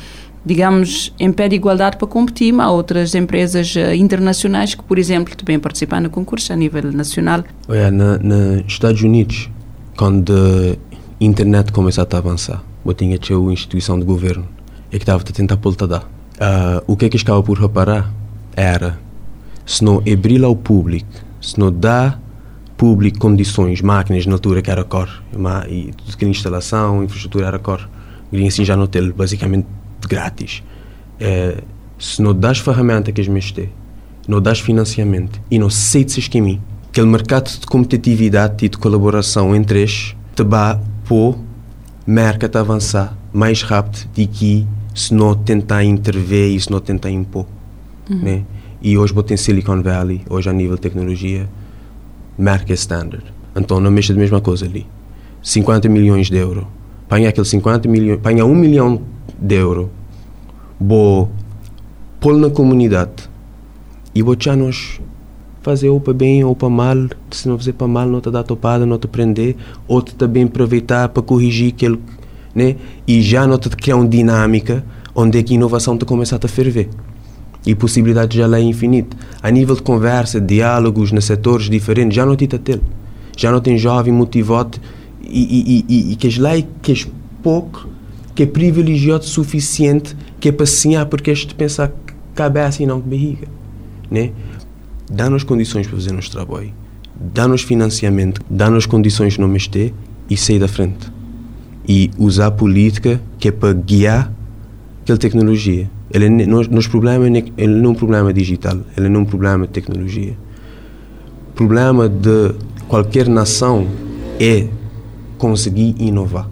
[0.45, 5.35] digamos, em pé de igualdade para competir a outras empresas uh, internacionais que, por exemplo,
[5.35, 7.43] também participam no concurso a nível nacional.
[7.67, 9.49] Olha, na, nos Estados Unidos,
[9.97, 14.47] quando a internet começou a avançar, eu tinha uma instituição de governo
[14.91, 16.03] e que estava a tentar pôr a dar.
[16.03, 18.11] Uh, o que é que estava por reparar
[18.55, 18.99] era
[19.65, 21.07] se não abrir ao público,
[21.41, 22.17] se não dá
[22.77, 25.23] público condições, máquinas na altura que era cor,
[25.69, 27.87] e tudo que instalação, infraestrutura era cor,
[28.31, 29.67] e assim já não ter basicamente
[30.07, 30.63] grátis.
[31.19, 31.61] É,
[31.99, 33.69] se não das ferramenta que eles têm,
[34.27, 39.81] não das financiamento e não aceites esquema, aquele mercado de competitividade e de colaboração entre
[39.81, 41.37] eles te vai pôr
[42.05, 47.09] mercado a avançar mais rápido do que se não tentar intervir e se não tentar
[47.09, 47.45] impor.
[48.09, 48.17] Uhum.
[48.17, 48.43] Né?
[48.81, 51.47] E hoje botem Silicon Valley, hoje a nível de tecnologia,
[52.35, 53.23] marca standard.
[53.55, 54.87] Então não mexa da mesma coisa ali.
[55.43, 56.65] 50 milhões de euros.
[57.07, 59.01] Panha aquele 50 milhões, panha 1 milhão
[59.37, 59.87] de euros,
[60.79, 61.29] vou
[62.19, 63.29] pôr na comunidade
[64.15, 64.99] e vou já nós
[65.61, 66.97] fazer ou para bem ou para mal,
[67.29, 69.55] se não fazer para mal, não te dá topada, não te prender,
[69.87, 71.99] ou te também aproveitar para corrigir aquele,
[72.55, 72.77] né?
[73.07, 76.47] E já não te criar uma dinâmica onde é que a inovação te começa a
[76.47, 76.89] ferver.
[77.65, 79.15] E possibilidades já lá é infinita.
[79.41, 82.81] A nível de conversa, diálogos nos setores diferentes, já não te ter.
[83.37, 84.79] Já não tem jovem motivado
[85.21, 86.95] e, e, e, e que lá é que é
[87.41, 87.87] pouco
[88.33, 91.93] que é privilegiado o suficiente que é para sonhar porque este pensa
[92.33, 93.47] cabeça e não barriga.
[94.09, 94.31] Né?
[95.09, 96.73] Dá-nos condições para fazer nosso trabalho,
[97.15, 99.93] dá-nos financiamento, dá-nos condições não mexer
[100.29, 101.11] e sair da frente.
[101.87, 104.31] E usar a política que é para guiar
[105.01, 105.89] aquela tecnologia.
[106.13, 109.65] Ele, é nosso problema ele não é um problema digital, ele não é um problema
[109.65, 110.37] de tecnologia.
[111.49, 112.53] O problema de
[112.87, 113.87] qualquer nação
[114.39, 114.67] é
[115.37, 116.49] conseguir inovar.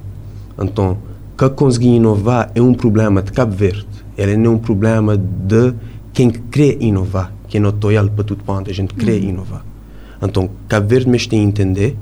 [0.58, 0.98] Então,
[1.38, 3.88] que conseguir inovar é um problema de Cabo Verde.
[4.17, 5.74] Ele não é um problema de
[6.13, 9.30] quem quer inovar, que não estou para tudo quanto a gente quer uhum.
[9.30, 9.65] inovar.
[10.22, 11.98] Então, Cabo Verde mesmo tem a entender,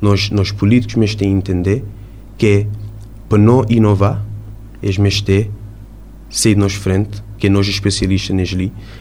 [0.00, 1.84] nós, nós políticos mesmo tem a entender
[2.36, 2.66] que
[3.28, 4.24] para não inovar,
[4.82, 5.50] eles mesmo têm
[6.30, 8.56] sair de nós frente, que é nós especialistas nisso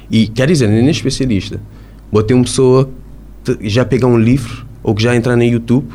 [0.09, 1.59] E, quer dizer, nem é especialista.
[2.11, 2.89] Botei uma pessoa
[3.43, 5.87] que já pegar um livro ou que já entrar no YouTube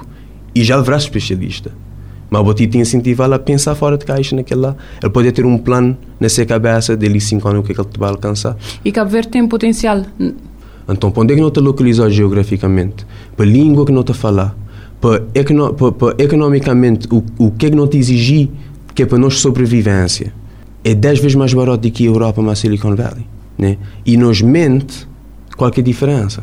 [0.55, 1.73] e já levar especialista.
[2.31, 4.77] Mas o te incentivá-lo a pensar fora de caixa naquele lá.
[5.03, 7.89] Ele pode ter um plano nessa cabeça dele cinco anos o que, é que ele
[7.99, 8.57] vai alcançar.
[8.83, 10.03] E Cabo Verde tem potencial.
[10.89, 13.07] Então, onde é que não está localizado geograficamente?
[13.37, 14.57] Para a língua que não a falar?
[15.01, 18.49] Para, econo, para, para economicamente, o, o que é que não te exigir
[18.95, 20.33] que é para nós sobrevivência?
[20.85, 23.27] É 10 vezes mais barato do que a Europa, mas Silicon Valley.
[23.57, 23.79] Né?
[24.05, 25.07] E nos mente
[25.57, 26.43] qualquer diferença.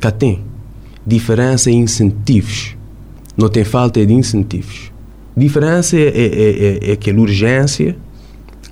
[0.00, 0.40] Cá tem.
[1.06, 2.76] Diferença em incentivos
[3.38, 4.90] não tem falta de incentivos.
[5.36, 7.96] A diferença é, é, é, é aquela urgência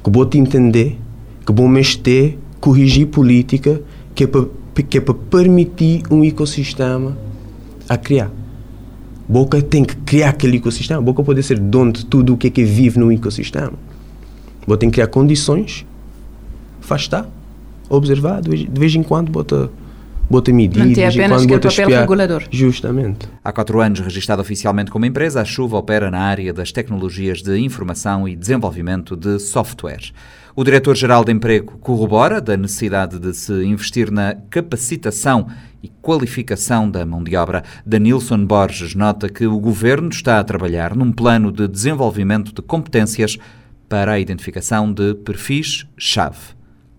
[0.03, 0.99] que vou te entender,
[1.47, 3.81] que vou mexer, corrigir política,
[4.13, 4.45] que é para
[4.83, 7.17] que é para permitir um ecossistema
[7.89, 8.31] a criar.
[9.27, 11.01] Boca tem que criar aquele ecossistema.
[11.01, 13.73] Boca pode ser dono de tudo o que é que vive no ecossistema.
[14.67, 15.87] Boca tem que criar condições,
[16.83, 17.29] afastar,
[17.89, 19.71] observar, de vez em quando bota
[20.29, 20.89] bota medidas.
[20.89, 22.01] Manter apenas que é papel espiar.
[22.01, 22.43] regulador.
[22.51, 23.29] Justamente.
[23.45, 27.57] Há quatro anos, registada oficialmente como empresa, a Chuva opera na área das tecnologias de
[27.59, 30.13] informação e desenvolvimento de software.
[30.55, 35.47] O diretor-geral de Emprego corrobora da necessidade de se investir na capacitação
[35.83, 37.63] e qualificação da mão de obra.
[37.85, 43.39] Danilson Borges nota que o governo está a trabalhar num plano de desenvolvimento de competências
[43.89, 46.57] para a identificação de perfis-chave.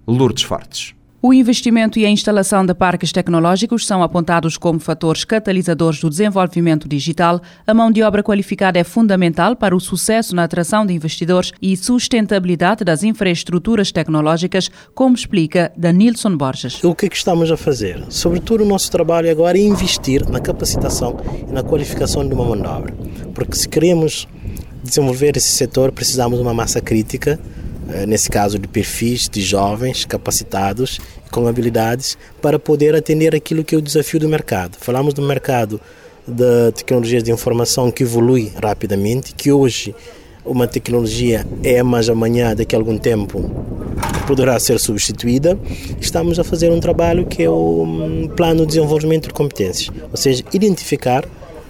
[0.08, 0.98] Lourdes Fortes.
[1.20, 6.88] O investimento e a instalação de parques tecnológicos são apontados como fatores catalisadores do desenvolvimento
[6.88, 7.42] digital.
[7.66, 11.76] A mão de obra qualificada é fundamental para o sucesso na atração de investidores e
[11.76, 16.84] sustentabilidade das infraestruturas tecnológicas, como explica Danilson Borges.
[16.84, 18.06] O que, é que estamos a fazer?
[18.10, 21.18] Sobretudo o nosso trabalho agora é investir na capacitação
[21.50, 22.94] e na qualificação de uma mão de obra.
[23.34, 24.28] Porque se queremos
[24.88, 27.40] desenvolver esse setor, precisamos de uma massa crítica
[27.90, 31.00] eh, nesse caso de perfis de jovens capacitados
[31.32, 34.78] com habilidades para poder atender aquilo que é o desafio do mercado.
[34.80, 35.80] Falamos do mercado
[36.28, 39.96] da tecnologia de informação que evolui rapidamente, que hoje
[40.44, 43.50] uma tecnologia é, mas amanhã, daqui a algum tempo,
[44.26, 45.58] poderá ser substituída.
[46.00, 50.18] Estamos a fazer um trabalho que é o hum, plano de desenvolvimento de competências, ou
[50.18, 51.26] seja, identificar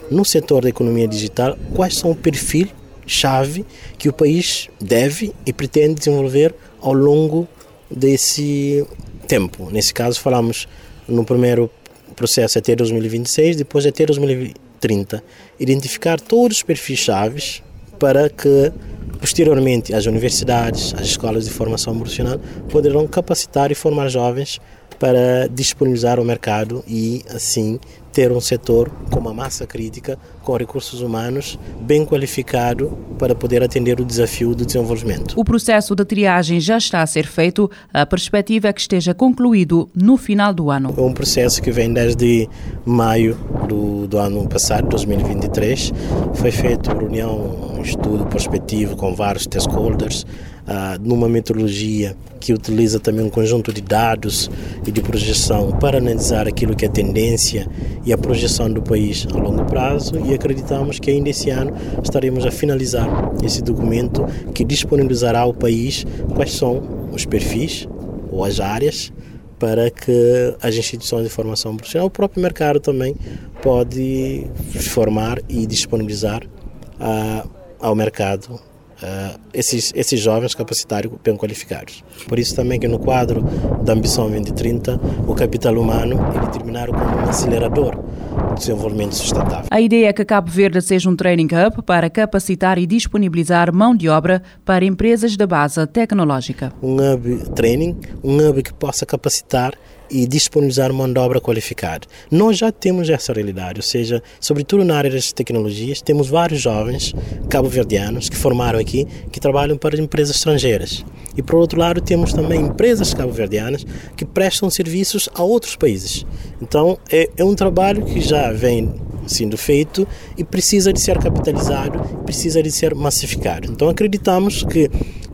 [0.10, 2.69] no setor da economia digital quais são o perfil
[3.07, 3.65] chave
[3.97, 7.47] que o país deve e pretende desenvolver ao longo
[7.89, 8.85] desse
[9.27, 9.69] tempo.
[9.71, 10.67] Nesse caso, falamos
[11.07, 11.71] no primeiro
[12.15, 15.23] processo até 2026, depois até 2030.
[15.59, 17.63] Identificar todos os perfis chaves
[17.97, 18.71] para que
[19.19, 22.39] posteriormente as universidades, as escolas de formação profissional
[22.69, 24.59] poderão capacitar e formar jovens
[24.99, 27.79] para disponibilizar o mercado e assim
[28.17, 34.01] ter um setor com uma massa crítica, com recursos humanos bem qualificado para poder atender
[34.01, 35.39] o desafio do desenvolvimento.
[35.39, 39.88] O processo de triagem já está a ser feito, a perspectiva é que esteja concluído
[39.93, 40.95] no final do ano.
[40.97, 42.49] É um processo que vem desde
[42.84, 45.93] maio do, do ano passado, 2023.
[46.34, 50.25] Foi feito reunião, um estudo prospectivo com vários stakeholders,
[50.67, 54.51] ah, numa metodologia que utiliza também um conjunto de dados
[54.86, 57.65] e de projeção para analisar aquilo que é tendência
[58.06, 61.71] e a projeção do país a longo prazo e acreditamos que ainda esse ano
[62.03, 63.08] estaremos a finalizar
[63.41, 67.88] esse documento que disponibilizará ao país quais são os perfis
[68.30, 69.13] ou as áreas
[69.58, 73.15] para que as instituições de formação profissional, o próprio mercado também
[73.62, 77.49] pode formar e disponibilizar uh,
[77.80, 78.60] ao mercado
[79.01, 82.03] uh, esses, esses jovens capacitários bem qualificados.
[82.27, 83.41] Por isso também que no quadro
[83.83, 89.67] da Ambição 2030, o capital humano é determinado como um acelerador do desenvolvimento sustentável.
[89.69, 93.95] A ideia é que Cabo Verde seja um training hub para capacitar e disponibilizar mão
[93.95, 96.71] de obra para empresas da base tecnológica.
[96.81, 99.73] Um hub training, um hub que possa capacitar
[100.09, 102.07] e disponibilizar mão de obra qualificada.
[102.31, 107.13] Nós já temos essa realidade, ou seja, sobretudo na área das tecnologias, temos vários jovens
[107.49, 111.05] cabo-verdianos que formaram aqui, que trabalham para empresas estrangeiras.
[111.35, 116.25] E por outro lado, temos também empresas cabo-verdianas que prestam serviços a outros países.
[116.61, 118.93] Então, é, é um trabalho que já vem
[119.27, 123.69] sendo feito e precisa de ser capitalizado, precisa de ser massificado.
[123.71, 124.89] Então, acreditamos que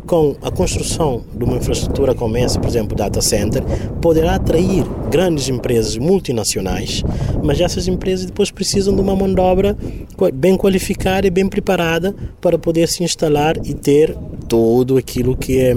[0.06, 3.64] com a construção de uma infraestrutura como essa, por exemplo, data center,
[4.02, 7.04] poderá atrair grandes empresas multinacionais,
[7.44, 9.78] mas essas empresas depois precisam de uma mão de obra
[10.34, 14.16] bem qualificada e bem preparada para poder se instalar e ter
[14.48, 15.76] tudo aquilo que é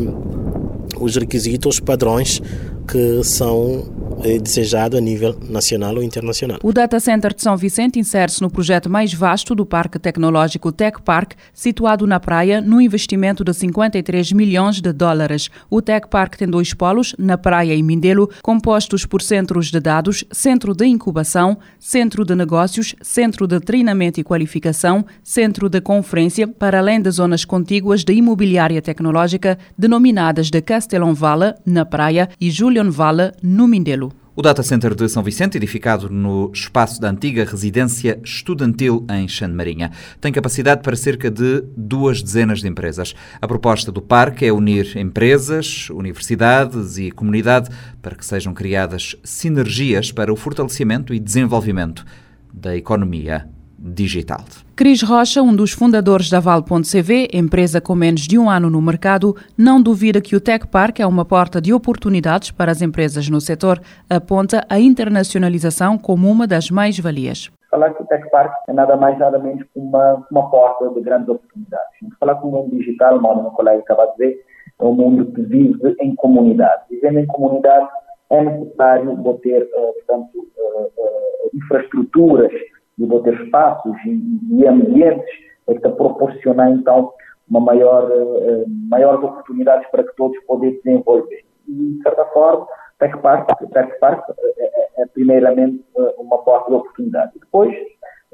[1.00, 2.40] os requisitos, os padrões
[2.86, 3.84] que são
[4.22, 6.58] é desejado a nível nacional ou internacional.
[6.62, 11.02] O Data Center de São Vicente insere-se no projeto mais vasto do Parque Tecnológico Tech
[11.02, 15.50] Park, situado na praia, no investimento de 53 milhões de dólares.
[15.68, 20.24] O Tech Park tem dois polos, na praia e Mindelo, compostos por centros de dados,
[20.32, 26.78] centro de incubação, centro de negócios, centro de treinamento e qualificação, centro de conferência, para
[26.78, 32.90] além das zonas contíguas de imobiliária tecnológica, denominadas de Castelão Vale, na praia, e Julian
[32.90, 34.12] Vale, no Mindelo.
[34.34, 39.92] O Data Center de São Vicente, edificado no espaço da antiga residência estudantil em Xande-Marinha,
[40.20, 43.14] tem capacidade para cerca de duas dezenas de empresas.
[43.40, 47.70] A proposta do parque é unir empresas, universidades e comunidade
[48.02, 52.04] para que sejam criadas sinergias para o fortalecimento e desenvolvimento
[52.52, 54.44] da economia digital.
[54.76, 59.34] Cris Rocha, um dos fundadores da Val.cv, empresa com menos de um ano no mercado,
[59.56, 63.40] não duvida que o Tech Park é uma porta de oportunidades para as empresas no
[63.40, 67.50] setor, aponta a internacionalização como uma das mais-valias.
[67.70, 71.00] Falar que o Tech Park é nada mais nada menos que uma, uma porta de
[71.00, 71.96] grandes oportunidades.
[72.20, 74.44] Falar que o mundo digital, o meu colega acaba de dizer,
[74.78, 76.82] é um mundo que vive em comunidade.
[76.90, 77.88] Vivendo em comunidade
[78.28, 82.52] é necessário ter, uh, portanto, uh, uh, infraestruturas
[82.98, 85.28] de vou ter espaços e, e ambientes
[85.68, 87.12] é que proporcionar então
[87.48, 91.44] uma maior, uh, maiores oportunidades para que todos possam desenvolver.
[91.68, 92.66] E, de certa forma,
[92.98, 94.24] Tech Park, Tech Park
[94.58, 95.84] é, é, é primeiramente
[96.18, 97.32] uma porta de oportunidade.
[97.38, 97.74] Depois,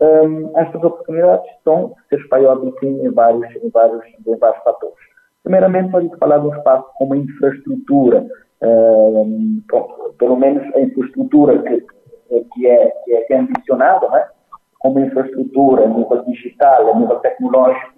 [0.01, 4.97] um, estas oportunidades estão se espalhadas em vários, em, vários, em vários fatores.
[5.43, 8.27] Primeiramente, nós falar de um espaço com uma infraestrutura
[9.67, 11.85] pronto, pelo menos a infraestrutura que,
[12.55, 14.27] que, é, que é, que é ambicionada, né?
[14.83, 17.93] Como infraestrutura a nível digital, a nível tecnológico,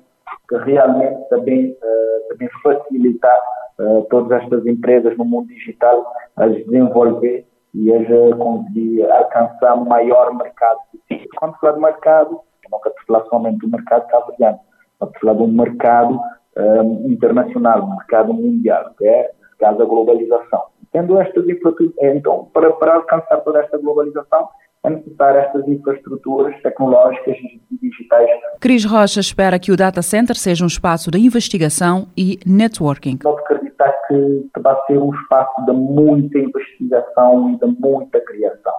[0.49, 3.39] que realmente também, uh, também facilitar
[3.79, 10.79] uh, todas estas empresas no mundo digital a desenvolver e a conseguir alcançar maior mercado
[10.93, 11.29] possível.
[11.39, 14.61] Quando falar de mercado, não quero falar somente do mercado cabo-verdiano,
[14.93, 16.21] estamos falar de um mercado
[16.57, 20.65] um, internacional, um mercado mundial, que é, nesse caso, a globalização.
[20.93, 24.49] Tendo estas infraestruturas, então, para, para alcançar toda esta globalização,
[24.85, 28.29] é necessário estas infraestruturas tecnológicas e digitais.
[28.61, 33.19] Cris Rocha espera que o data center seja um espaço de investigação e networking.
[33.25, 38.75] Não acreditar que vai ser um espaço de muita investigação e de muita criação.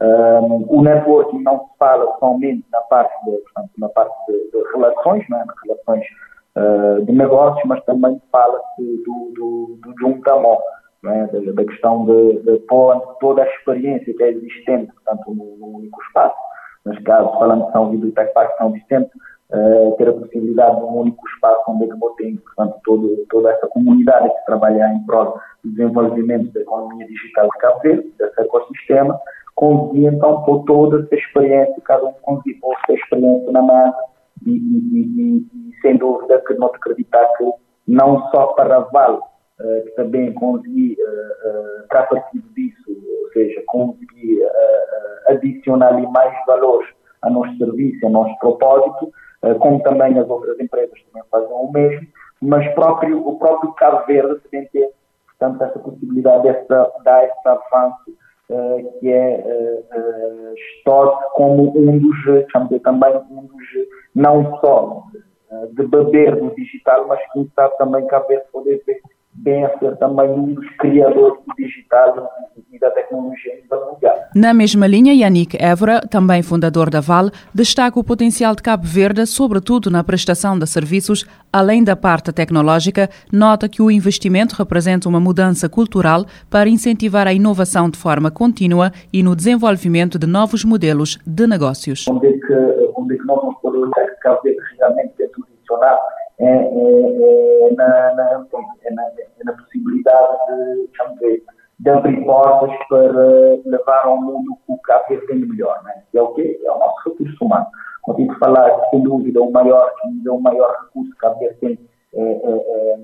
[0.00, 4.72] Um, o networking não se fala somente na parte de, portanto, na parte de, de
[4.72, 6.04] relações, né, relações
[6.56, 10.56] uh, de negócios, mas também fala-se do, do, do juntamão
[11.02, 12.58] né, da, da, questão de, de
[13.20, 16.36] toda a experiência que é existente, portanto, no único espaço.
[16.86, 19.10] Neste caso, falando de São Vitor e São Vicente,
[19.50, 23.26] uh, ter a possibilidade de um único espaço onde é que vou ter, portanto, todo,
[23.30, 28.14] toda essa comunidade que trabalha em prol do desenvolvimento da economia digital de Cabo Verde,
[28.18, 29.20] desse ecossistema,
[29.54, 33.94] conseguir então pôr toda essa experiência, cada um conseguir pôr essa experiência na mão
[34.46, 37.44] e, e, e, e, sem dúvida que não acreditar que
[37.86, 39.18] não só para Vale
[39.60, 46.34] uh, que também conseguir uh, uh, partido disso, ou seja, conseguir uh, adicionar ali mais
[46.46, 46.88] valores
[47.22, 49.12] a nosso serviço, a nosso propósito,
[49.60, 52.06] como também as outras empresas também fazem o mesmo,
[52.40, 54.88] mas próprio, o próprio Cabo Verde também tem,
[55.26, 56.68] portanto, essa possibilidade de
[57.04, 58.16] dar esse avanço
[59.00, 59.44] que é
[60.54, 62.16] histórico como um dos,
[62.52, 63.66] chamamos também um dos,
[64.14, 65.02] não só
[65.72, 69.00] de beber do digital, mas quem sabe também Cabo Verde poder ver
[69.46, 72.30] a ser também um dos criadores do digital
[72.72, 74.14] e da tecnologia mundial.
[74.34, 79.26] Na mesma linha, Yannick Évora, também fundador da Vale, destaca o potencial de Cabo Verde,
[79.26, 85.20] sobretudo na prestação de serviços, além da parte tecnológica, nota que o investimento representa uma
[85.20, 91.18] mudança cultural para incentivar a inovação de forma contínua e no desenvolvimento de novos modelos
[91.26, 92.06] de negócios.
[92.08, 92.54] Onde é que,
[92.96, 95.98] onde é que nós vamos poder que Cabo Verde realmente tem posicionar
[96.40, 98.46] é, é, é, na, na,
[98.84, 101.42] é, na, é na possibilidade de, ver,
[101.80, 103.00] de abrir portas para
[103.64, 106.02] levar ao mundo o que a tem de melhor, né?
[106.10, 106.60] que é o quê?
[106.64, 107.66] É o nosso recurso humano.
[108.02, 109.92] Consigo falar sem dúvida, o maior,
[110.30, 111.78] o maior recurso que a tem
[112.14, 112.98] é, é, é,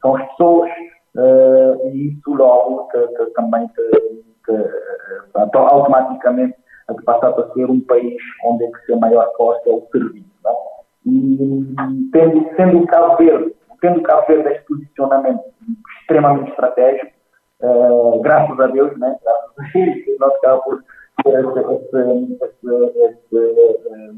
[0.00, 0.70] são as pessoas,
[1.16, 3.90] uh, e isso logo que, que também que,
[4.44, 6.56] que, automaticamente
[6.88, 10.28] a passar a ser um país onde é que ser maior força é o serviço.
[10.44, 10.71] Não?
[11.06, 11.74] E
[12.12, 15.42] tendo, sendo o Cabo Verde, tendo o Cabo Verde posicionamento
[16.00, 17.12] extremamente estratégico,
[17.62, 19.16] uh, graças a Deus, né?
[19.22, 20.84] graças a Deus, nós acabamos
[21.22, 21.34] por
[22.94, 23.42] esse,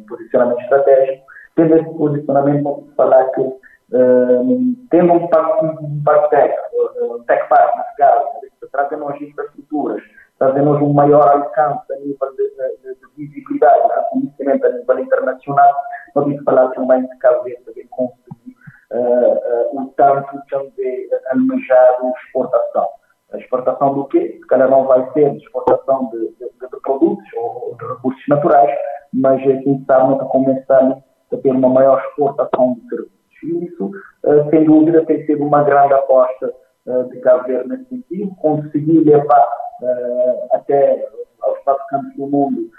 [0.08, 1.26] posicionamento estratégico,
[1.56, 3.58] tendo esse posicionamento, vamos falar que uh,
[4.90, 6.54] tendo um parque, um parque tech,
[7.00, 7.72] um tech caso,
[8.72, 10.02] trazendo as infraestruturas,
[10.38, 15.74] trazendo um maior alcance a nível de, de, de visibilidade, de reconhecimento a nível internacional,
[16.14, 17.08] Podemos falar também de
[17.42, 18.54] Verde, também conseguir
[18.92, 22.88] uh, uh, o tanto também almejado exportação.
[23.32, 24.38] A exportação do quê?
[24.40, 28.78] Se calhar não vai ser de exportação de, de, de produtos ou de recursos naturais,
[29.12, 33.14] mas quem sabe nunca começar a ter uma maior exportação de serviços.
[33.42, 36.54] E isso, uh, sem dúvida, tem sido uma grande aposta
[36.86, 39.48] de Cabo Verde nesse sentido, conseguir levar
[40.52, 41.06] até
[41.42, 42.70] aos quatro cantos do mundo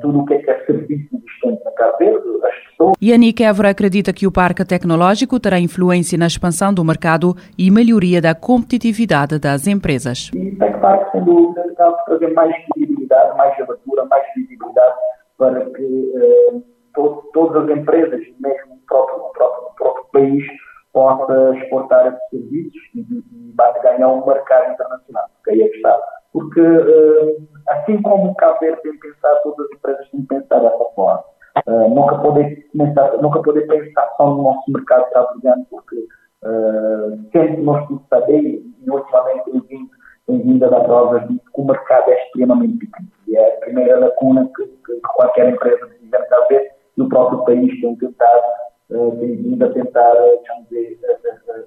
[0.00, 2.92] tudo o que é que é serviço existente na Cabo Verde, as pessoas.
[3.02, 8.20] Yannick Évora acredita que o parque tecnológico terá influência na expansão do mercado e melhoria
[8.20, 10.30] da competitividade das empresas.
[10.34, 14.94] E o Tech Park, sem dúvida, acaba por trazer mais visibilidade, mais abertura, mais visibilidade
[15.38, 16.12] para que
[16.94, 20.44] todo, todas as empresas, mesmo o próprio, o próprio, o próprio país,
[20.92, 25.24] possa exportar esses serviços e, e, e ganhar um mercado internacional.
[25.36, 25.98] Porque aí é que está.
[26.32, 26.60] Porque
[27.68, 31.24] assim como o Cabo Verde tem pensado, todas as empresas têm pensado dessa forma.
[31.66, 37.60] Uh, nunca poder começar, nunca poder pensar só no nosso mercado cabo-verdiano, porque uh, sempre
[37.62, 39.90] nós tudo sabemos, e ultimamente tem vindo,
[40.26, 43.08] tem vindo a dar provas de que o mercado é extremamente pequeno.
[43.28, 47.80] E é a primeira lacuna que, que qualquer empresa precisa Cabo Verde e próprio país
[47.82, 48.42] tem tentado,
[48.92, 50.98] tem vindo a tentar, uh, dizer,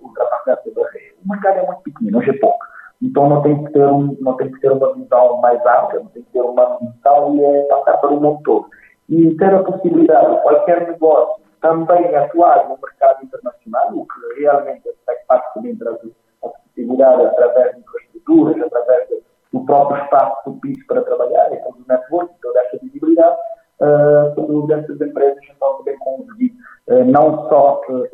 [0.02, 1.16] ultrapassar essa barreira.
[1.26, 2.66] O mercado é muito pequeno, hoje é pouco.
[3.02, 6.06] Então não tem que ter, um, não tem que ter uma visão mais ampla, não
[6.08, 8.68] tem que ter uma visão e é passar para o mundo todo.
[9.10, 14.90] E ter a possibilidade de qualquer negócio também atuar no mercado internacional, o que realmente
[15.08, 15.98] a parte também traz
[16.44, 19.10] a possibilidade através de infraestrutura infraestruturas, através
[19.54, 23.38] do próprio espaço do PIS para trabalhar, e todo o network, toda esta visibilidade,
[23.80, 26.54] uh, dessas empresas então também conseguir
[26.88, 28.08] não só uh,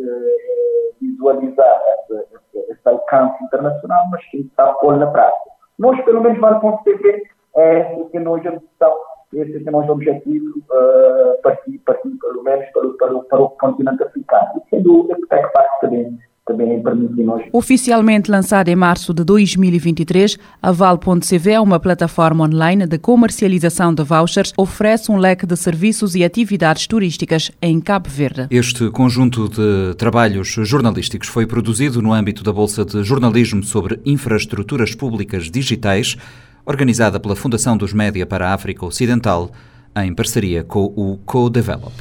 [1.02, 5.52] visualizar esse, esse, alcance internacional, mas que está pôr na prática.
[5.78, 7.24] Nós, pelo menos, o TV,
[7.56, 8.96] é esse que nós missão,
[9.34, 14.04] esse que é o objetivo, uh, partir, partir pelo menos para, para, para o continente
[14.04, 14.50] africano.
[14.58, 17.44] E sendo o EPTEC parte também também permitimos.
[17.52, 24.04] Oficialmente lançada em março de 2023, a Val.cv é uma plataforma online de comercialização de
[24.04, 28.48] vouchers, oferece um leque de serviços e atividades turísticas em Cabo Verde.
[28.50, 34.96] Este conjunto de trabalhos jornalísticos foi produzido no âmbito da Bolsa de Jornalismo sobre Infraestruturas
[34.96, 36.18] Públicas Digitais,
[36.66, 39.52] organizada pela Fundação dos Média para a África Ocidental,
[39.96, 41.92] em parceria com o Co-Develop.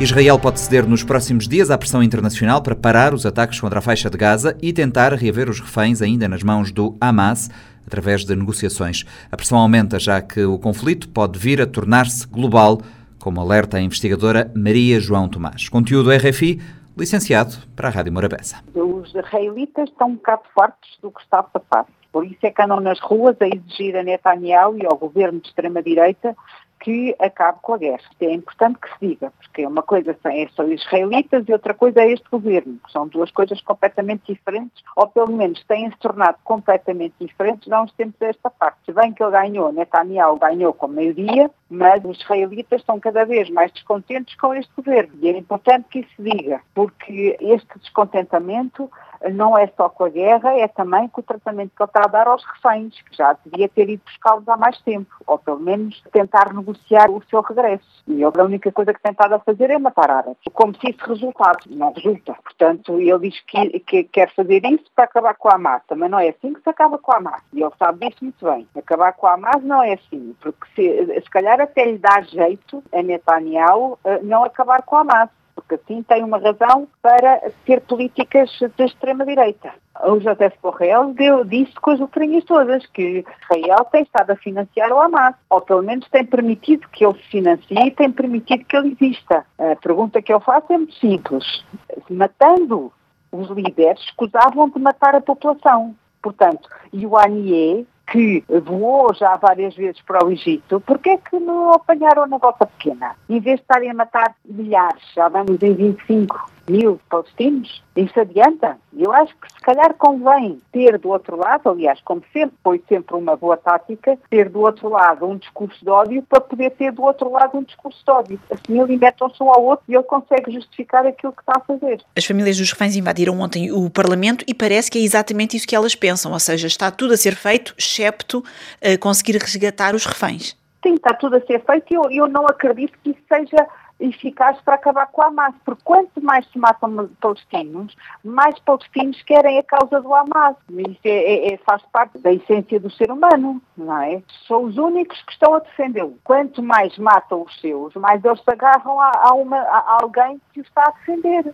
[0.00, 3.82] Israel pode ceder nos próximos dias à pressão internacional para parar os ataques contra a
[3.82, 7.50] faixa de Gaza e tentar reaver os reféns ainda nas mãos do Hamas
[7.84, 9.04] através de negociações.
[9.32, 12.78] A pressão aumenta já que o conflito pode vir a tornar-se global,
[13.18, 15.68] como alerta a investigadora Maria João Tomás.
[15.68, 16.60] Conteúdo RFI,
[16.96, 18.58] licenciado para a Rádio Morabeza.
[18.76, 21.86] Os israelitas estão um bocado fortes do que está a passar.
[22.12, 25.48] Por isso é que andam nas ruas a exigir a Netanyahu e ao governo de
[25.48, 26.36] extrema-direita
[26.80, 27.98] que acabe com a guerra.
[28.20, 32.12] É importante que se diga, porque uma coisa são os israelitas e outra coisa é
[32.12, 37.70] este governo, que são duas coisas completamente diferentes, ou pelo menos têm-se tornado completamente diferentes
[37.70, 38.78] há uns tempos desta parte.
[38.86, 43.50] Se bem que ele ganhou, Netanyahu ganhou com maioria, mas os israelitas estão cada vez
[43.50, 45.12] mais descontentes com este governo.
[45.20, 48.90] E é importante que isso se diga, porque este descontentamento
[49.32, 52.08] não é só com a guerra, é também com o tratamento que ele está a
[52.08, 56.02] dar aos reféns, que já devia ter ido buscá-los há mais tempo, ou pelo menos
[56.12, 58.02] tentar negociar o seu regresso.
[58.06, 60.90] E ele a única coisa que tem estado a fazer é matar árabes, como se
[60.90, 61.68] isso resultasse.
[61.68, 62.34] Não resulta.
[62.42, 65.82] Portanto, ele diz que, que quer fazer isso para acabar com a Hamas.
[65.86, 67.42] Também não é assim que se acaba com a Hamas.
[67.52, 68.68] E ele sabe disso muito bem.
[68.76, 72.82] Acabar com a Hamas não é assim, porque se, se calhar até lhe dá jeito
[72.92, 77.80] a Netanyahu eh, não acabar com a Hamas porque assim tem uma razão para ter
[77.80, 79.72] políticas de extrema-direita.
[80.04, 84.92] O José Borrell deu, disse com as letrinhas todas que Israel tem estado a financiar
[84.92, 88.76] o Hamas, ou pelo menos tem permitido que ele se financie e tem permitido que
[88.76, 89.44] ele exista.
[89.58, 91.64] A pergunta que eu faço é muito simples.
[92.08, 92.92] Matando
[93.32, 95.96] os líderes, escusavam de matar a população.
[96.22, 101.38] Portanto, e o Anie que voou já várias vezes para o Egito, porquê é que
[101.38, 103.14] não apanharam na volta pequena?
[103.28, 108.76] Em vez de estarem a matar milhares, já vamos em 25 mil palestinos, isso adianta.
[108.96, 113.16] Eu acho que se calhar convém ter do outro lado, aliás, como sempre, foi sempre
[113.16, 117.02] uma boa tática, ter do outro lado um discurso de ódio para poder ter do
[117.02, 118.40] outro lado um discurso de ódio.
[118.50, 122.00] Assim alimentam-se um ao outro e ele consegue justificar aquilo que está a fazer.
[122.16, 125.76] As famílias dos reféns invadiram ontem o Parlamento e parece que é exatamente isso que
[125.76, 130.56] elas pensam, ou seja, está tudo a ser feito, excepto uh, conseguir resgatar os reféns.
[130.82, 133.66] Sim, está tudo a ser feito e eu, eu não acredito que isso seja
[134.00, 139.58] eficaz para acabar com a Hamas, porque quanto mais se matam palestinos, mais palestinos querem
[139.58, 140.56] a causa do Hamas.
[140.70, 144.22] Isso é, é, é, faz parte da essência do ser humano, não é?
[144.46, 146.18] São os únicos que estão a defendê-lo.
[146.22, 150.60] Quanto mais matam os seus, mais eles se agarram a, a, uma, a alguém que
[150.60, 151.52] o está a defender.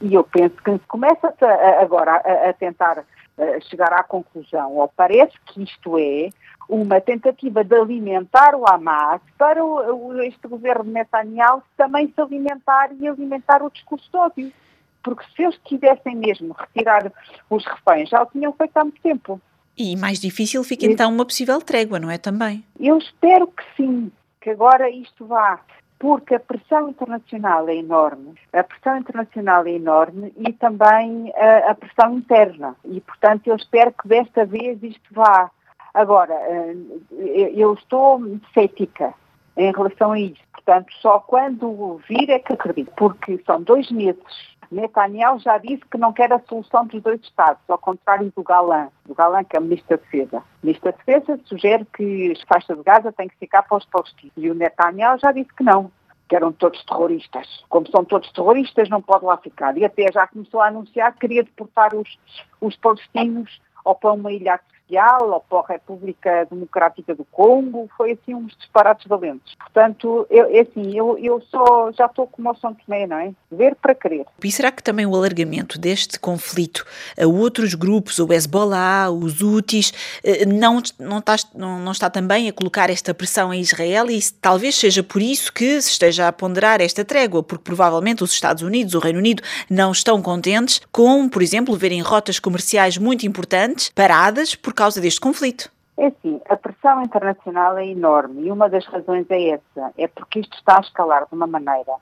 [0.00, 1.32] E eu penso que começa
[1.80, 3.04] agora a, a tentar
[3.68, 6.30] chegar à conclusão, ou parece que isto é,
[6.68, 13.08] uma tentativa de alimentar o Hamas para o, este governo Netanyahu também se alimentar e
[13.08, 14.52] alimentar o discurso de ódio.
[15.02, 17.12] Porque se eles quisessem mesmo retirar
[17.50, 19.40] os reféns, já o tinham feito há muito tempo.
[19.76, 22.64] E mais difícil fica então uma possível trégua, não é também?
[22.78, 25.58] Eu espero que sim, que agora isto vá
[26.02, 28.34] porque a pressão internacional é enorme.
[28.52, 32.74] A pressão internacional é enorme e também a, a, pressão interna.
[32.84, 35.48] E, portanto, eu espero que desta vez isto vá
[35.94, 36.74] Agora, eh,
[37.54, 38.20] eu estou
[38.54, 39.12] cética
[39.56, 40.40] em relação a isso.
[40.52, 44.51] Portanto, só quando vir é que acredito, porque são dois meses.
[44.72, 48.88] Netanyahu já disse que não quer a solução dos dois Estados, ao contrário do Galã,
[49.04, 50.38] do Galã que é o Ministro da Defesa.
[50.38, 53.84] O Ministro da Defesa sugere que a faixa de Gaza tem que ficar para os
[53.84, 54.32] palestinos.
[54.36, 55.90] E o Netanyahu já disse que não,
[56.28, 57.64] que eram todos terroristas.
[57.68, 59.76] Como são todos terroristas, não pode lá ficar.
[59.76, 62.18] E até já começou a anunciar que queria deportar os,
[62.60, 64.58] os palestinos ou para uma ilha
[64.92, 69.54] social ou para a República Democrática do Congo, foi assim uns disparates valentes.
[69.56, 73.32] Portanto, eu, é assim, eu, eu só já estou como o São Tomé, não é?
[73.50, 74.26] Ver para crer.
[74.42, 76.84] E será que também o alargamento deste conflito
[77.18, 82.48] a outros grupos, o Hezbollah, os Houthis, eh, não, não, está, não, não está também
[82.48, 86.32] a colocar esta pressão em Israel e talvez seja por isso que se esteja a
[86.32, 91.28] ponderar esta trégua, porque provavelmente os Estados Unidos, o Reino Unido, não estão contentes com,
[91.28, 95.70] por exemplo, verem rotas comerciais muito importantes paradas por causa deste conflito.
[95.96, 100.40] É assim, a pressão internacional é enorme e uma das razões é essa, é porque
[100.40, 101.92] isto está a escalar de uma maneira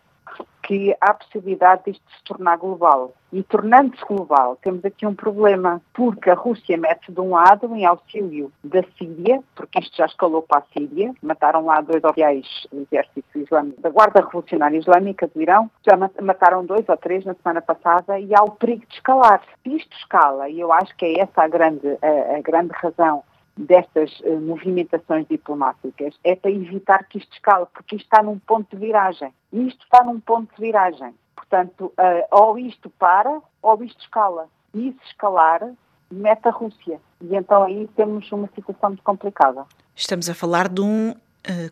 [0.71, 3.13] que há possibilidade disto se tornar global.
[3.33, 7.85] E tornando-se global, temos aqui um problema, porque a Rússia mete de um lado em
[7.85, 12.83] auxílio da Síria, porque isto já escalou para a Síria, mataram lá dois oficiais do
[12.83, 17.61] exército islâmico, da Guarda Revolucionária Islâmica do Irão, já mataram dois ou três na semana
[17.61, 19.43] passada e há o perigo de escalar.
[19.65, 23.25] Se isto escala, e eu acho que é essa a grande, a, a grande razão
[23.57, 28.77] destas uh, movimentações diplomáticas é para evitar que isto escale, porque isto está num ponto
[28.77, 29.33] de viragem.
[29.53, 31.15] E isto está num ponto de viragem.
[31.35, 34.49] Portanto, uh, ou isto para, ou isto escala.
[34.75, 35.69] E se escalar,
[36.11, 37.01] mete a Rússia.
[37.21, 39.65] E então aí temos uma situação muito complicada.
[39.95, 41.17] Estamos a falar de um uh,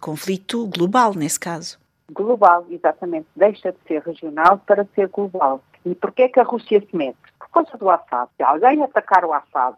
[0.01, 1.79] conflito global, nesse caso.
[2.13, 3.29] Global, exatamente.
[3.37, 5.63] Deixa de ser regional para ser global.
[5.85, 7.19] E porquê é que a Rússia se mete?
[7.39, 8.29] Por causa do Assad.
[8.37, 9.77] Se alguém atacar o Assad,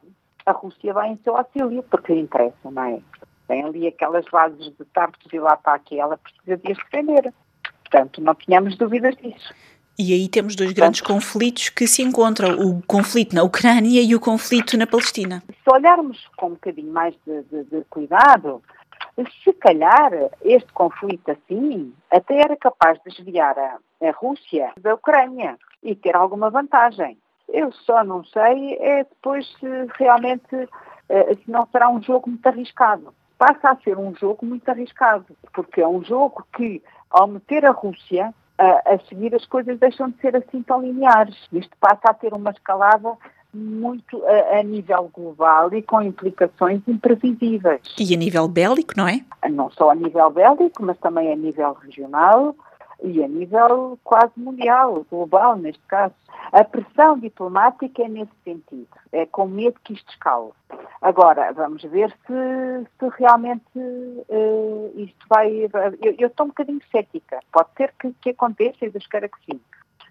[0.51, 3.01] a Rússia vai em seu auxílio, porque lhe interessa, não é?
[3.49, 7.33] Tem ali aquelas bases de Tartus e lá está aqui, ela precisa de as defender.
[7.83, 9.53] Portanto, não tínhamos dúvidas disso.
[9.99, 14.15] E aí temos dois grandes Portanto, conflitos que se encontram, o conflito na Ucrânia e
[14.15, 15.43] o conflito na Palestina.
[15.49, 18.63] Se olharmos com um bocadinho mais de, de, de cuidado,
[19.45, 25.59] se calhar este conflito assim até era capaz de desviar a, a Rússia da Ucrânia
[25.83, 27.19] e ter alguma vantagem.
[27.53, 29.67] Eu só não sei é depois se
[29.99, 30.69] realmente
[31.11, 33.13] eh, se não será um jogo muito arriscado.
[33.37, 36.81] Passa a ser um jogo muito arriscado, porque é um jogo que,
[37.11, 41.37] ao meter a Rússia, a, a seguir as coisas deixam de ser assim tão lineares.
[41.53, 43.17] Isto passa a ter uma escalada
[43.53, 47.83] muito a, a, nível global e com implicações imprevisíveis.
[47.99, 49.25] E a nível bélico, não é?
[49.51, 52.55] Não só a nível bélico, mas também a nível regional
[53.03, 56.15] e a nível quase mundial, global neste caso.
[56.53, 60.51] A pressão diplomática é nesse sentido, é com medo que isto escale.
[61.01, 65.69] Agora, vamos ver se, se realmente uh, isto vai.
[66.03, 67.41] Eu, eu, estou um bocadinho cética.
[67.53, 69.61] Pode ser que, que aconteça e Deus que sim.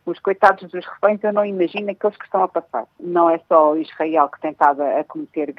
[0.05, 2.85] Os coitados dos reféns, eu não imagino aqueles que estão a passar.
[2.99, 5.53] Não é só Israel que tem estado a cometer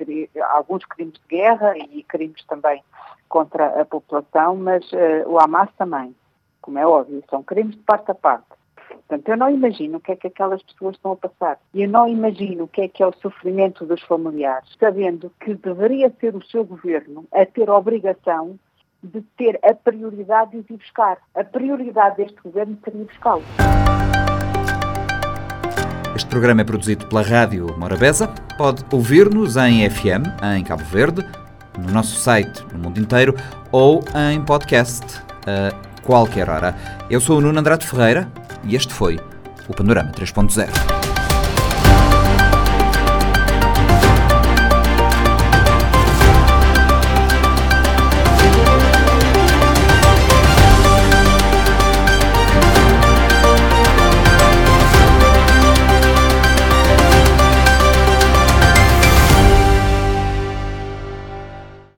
[0.51, 2.83] alguns crimes de guerra e crimes também
[3.28, 6.14] contra a população, mas uh, o Hamas também,
[6.61, 8.46] como é óbvio, são crimes de parte a parte.
[8.88, 11.58] Portanto, eu não imagino o que é que aquelas pessoas estão a passar.
[11.74, 15.54] E eu não imagino o que é que é o sofrimento dos familiares, sabendo que
[15.54, 18.58] deveria ser o seu governo a ter a obrigação
[19.02, 21.18] de ter a prioridade de os ir buscar.
[21.34, 23.44] A prioridade deste governo seria buscá-los.
[26.14, 28.28] Este programa é produzido pela Rádio Morabeza.
[28.58, 31.22] Pode ouvir-nos em FM, em Cabo Verde,
[31.78, 33.34] no nosso site no mundo inteiro
[33.72, 35.04] ou em podcast
[35.46, 36.74] a qualquer hora.
[37.08, 38.28] Eu sou o Nuno Andrade Ferreira
[38.64, 39.20] e este foi
[39.68, 41.09] o Panorama 3.0.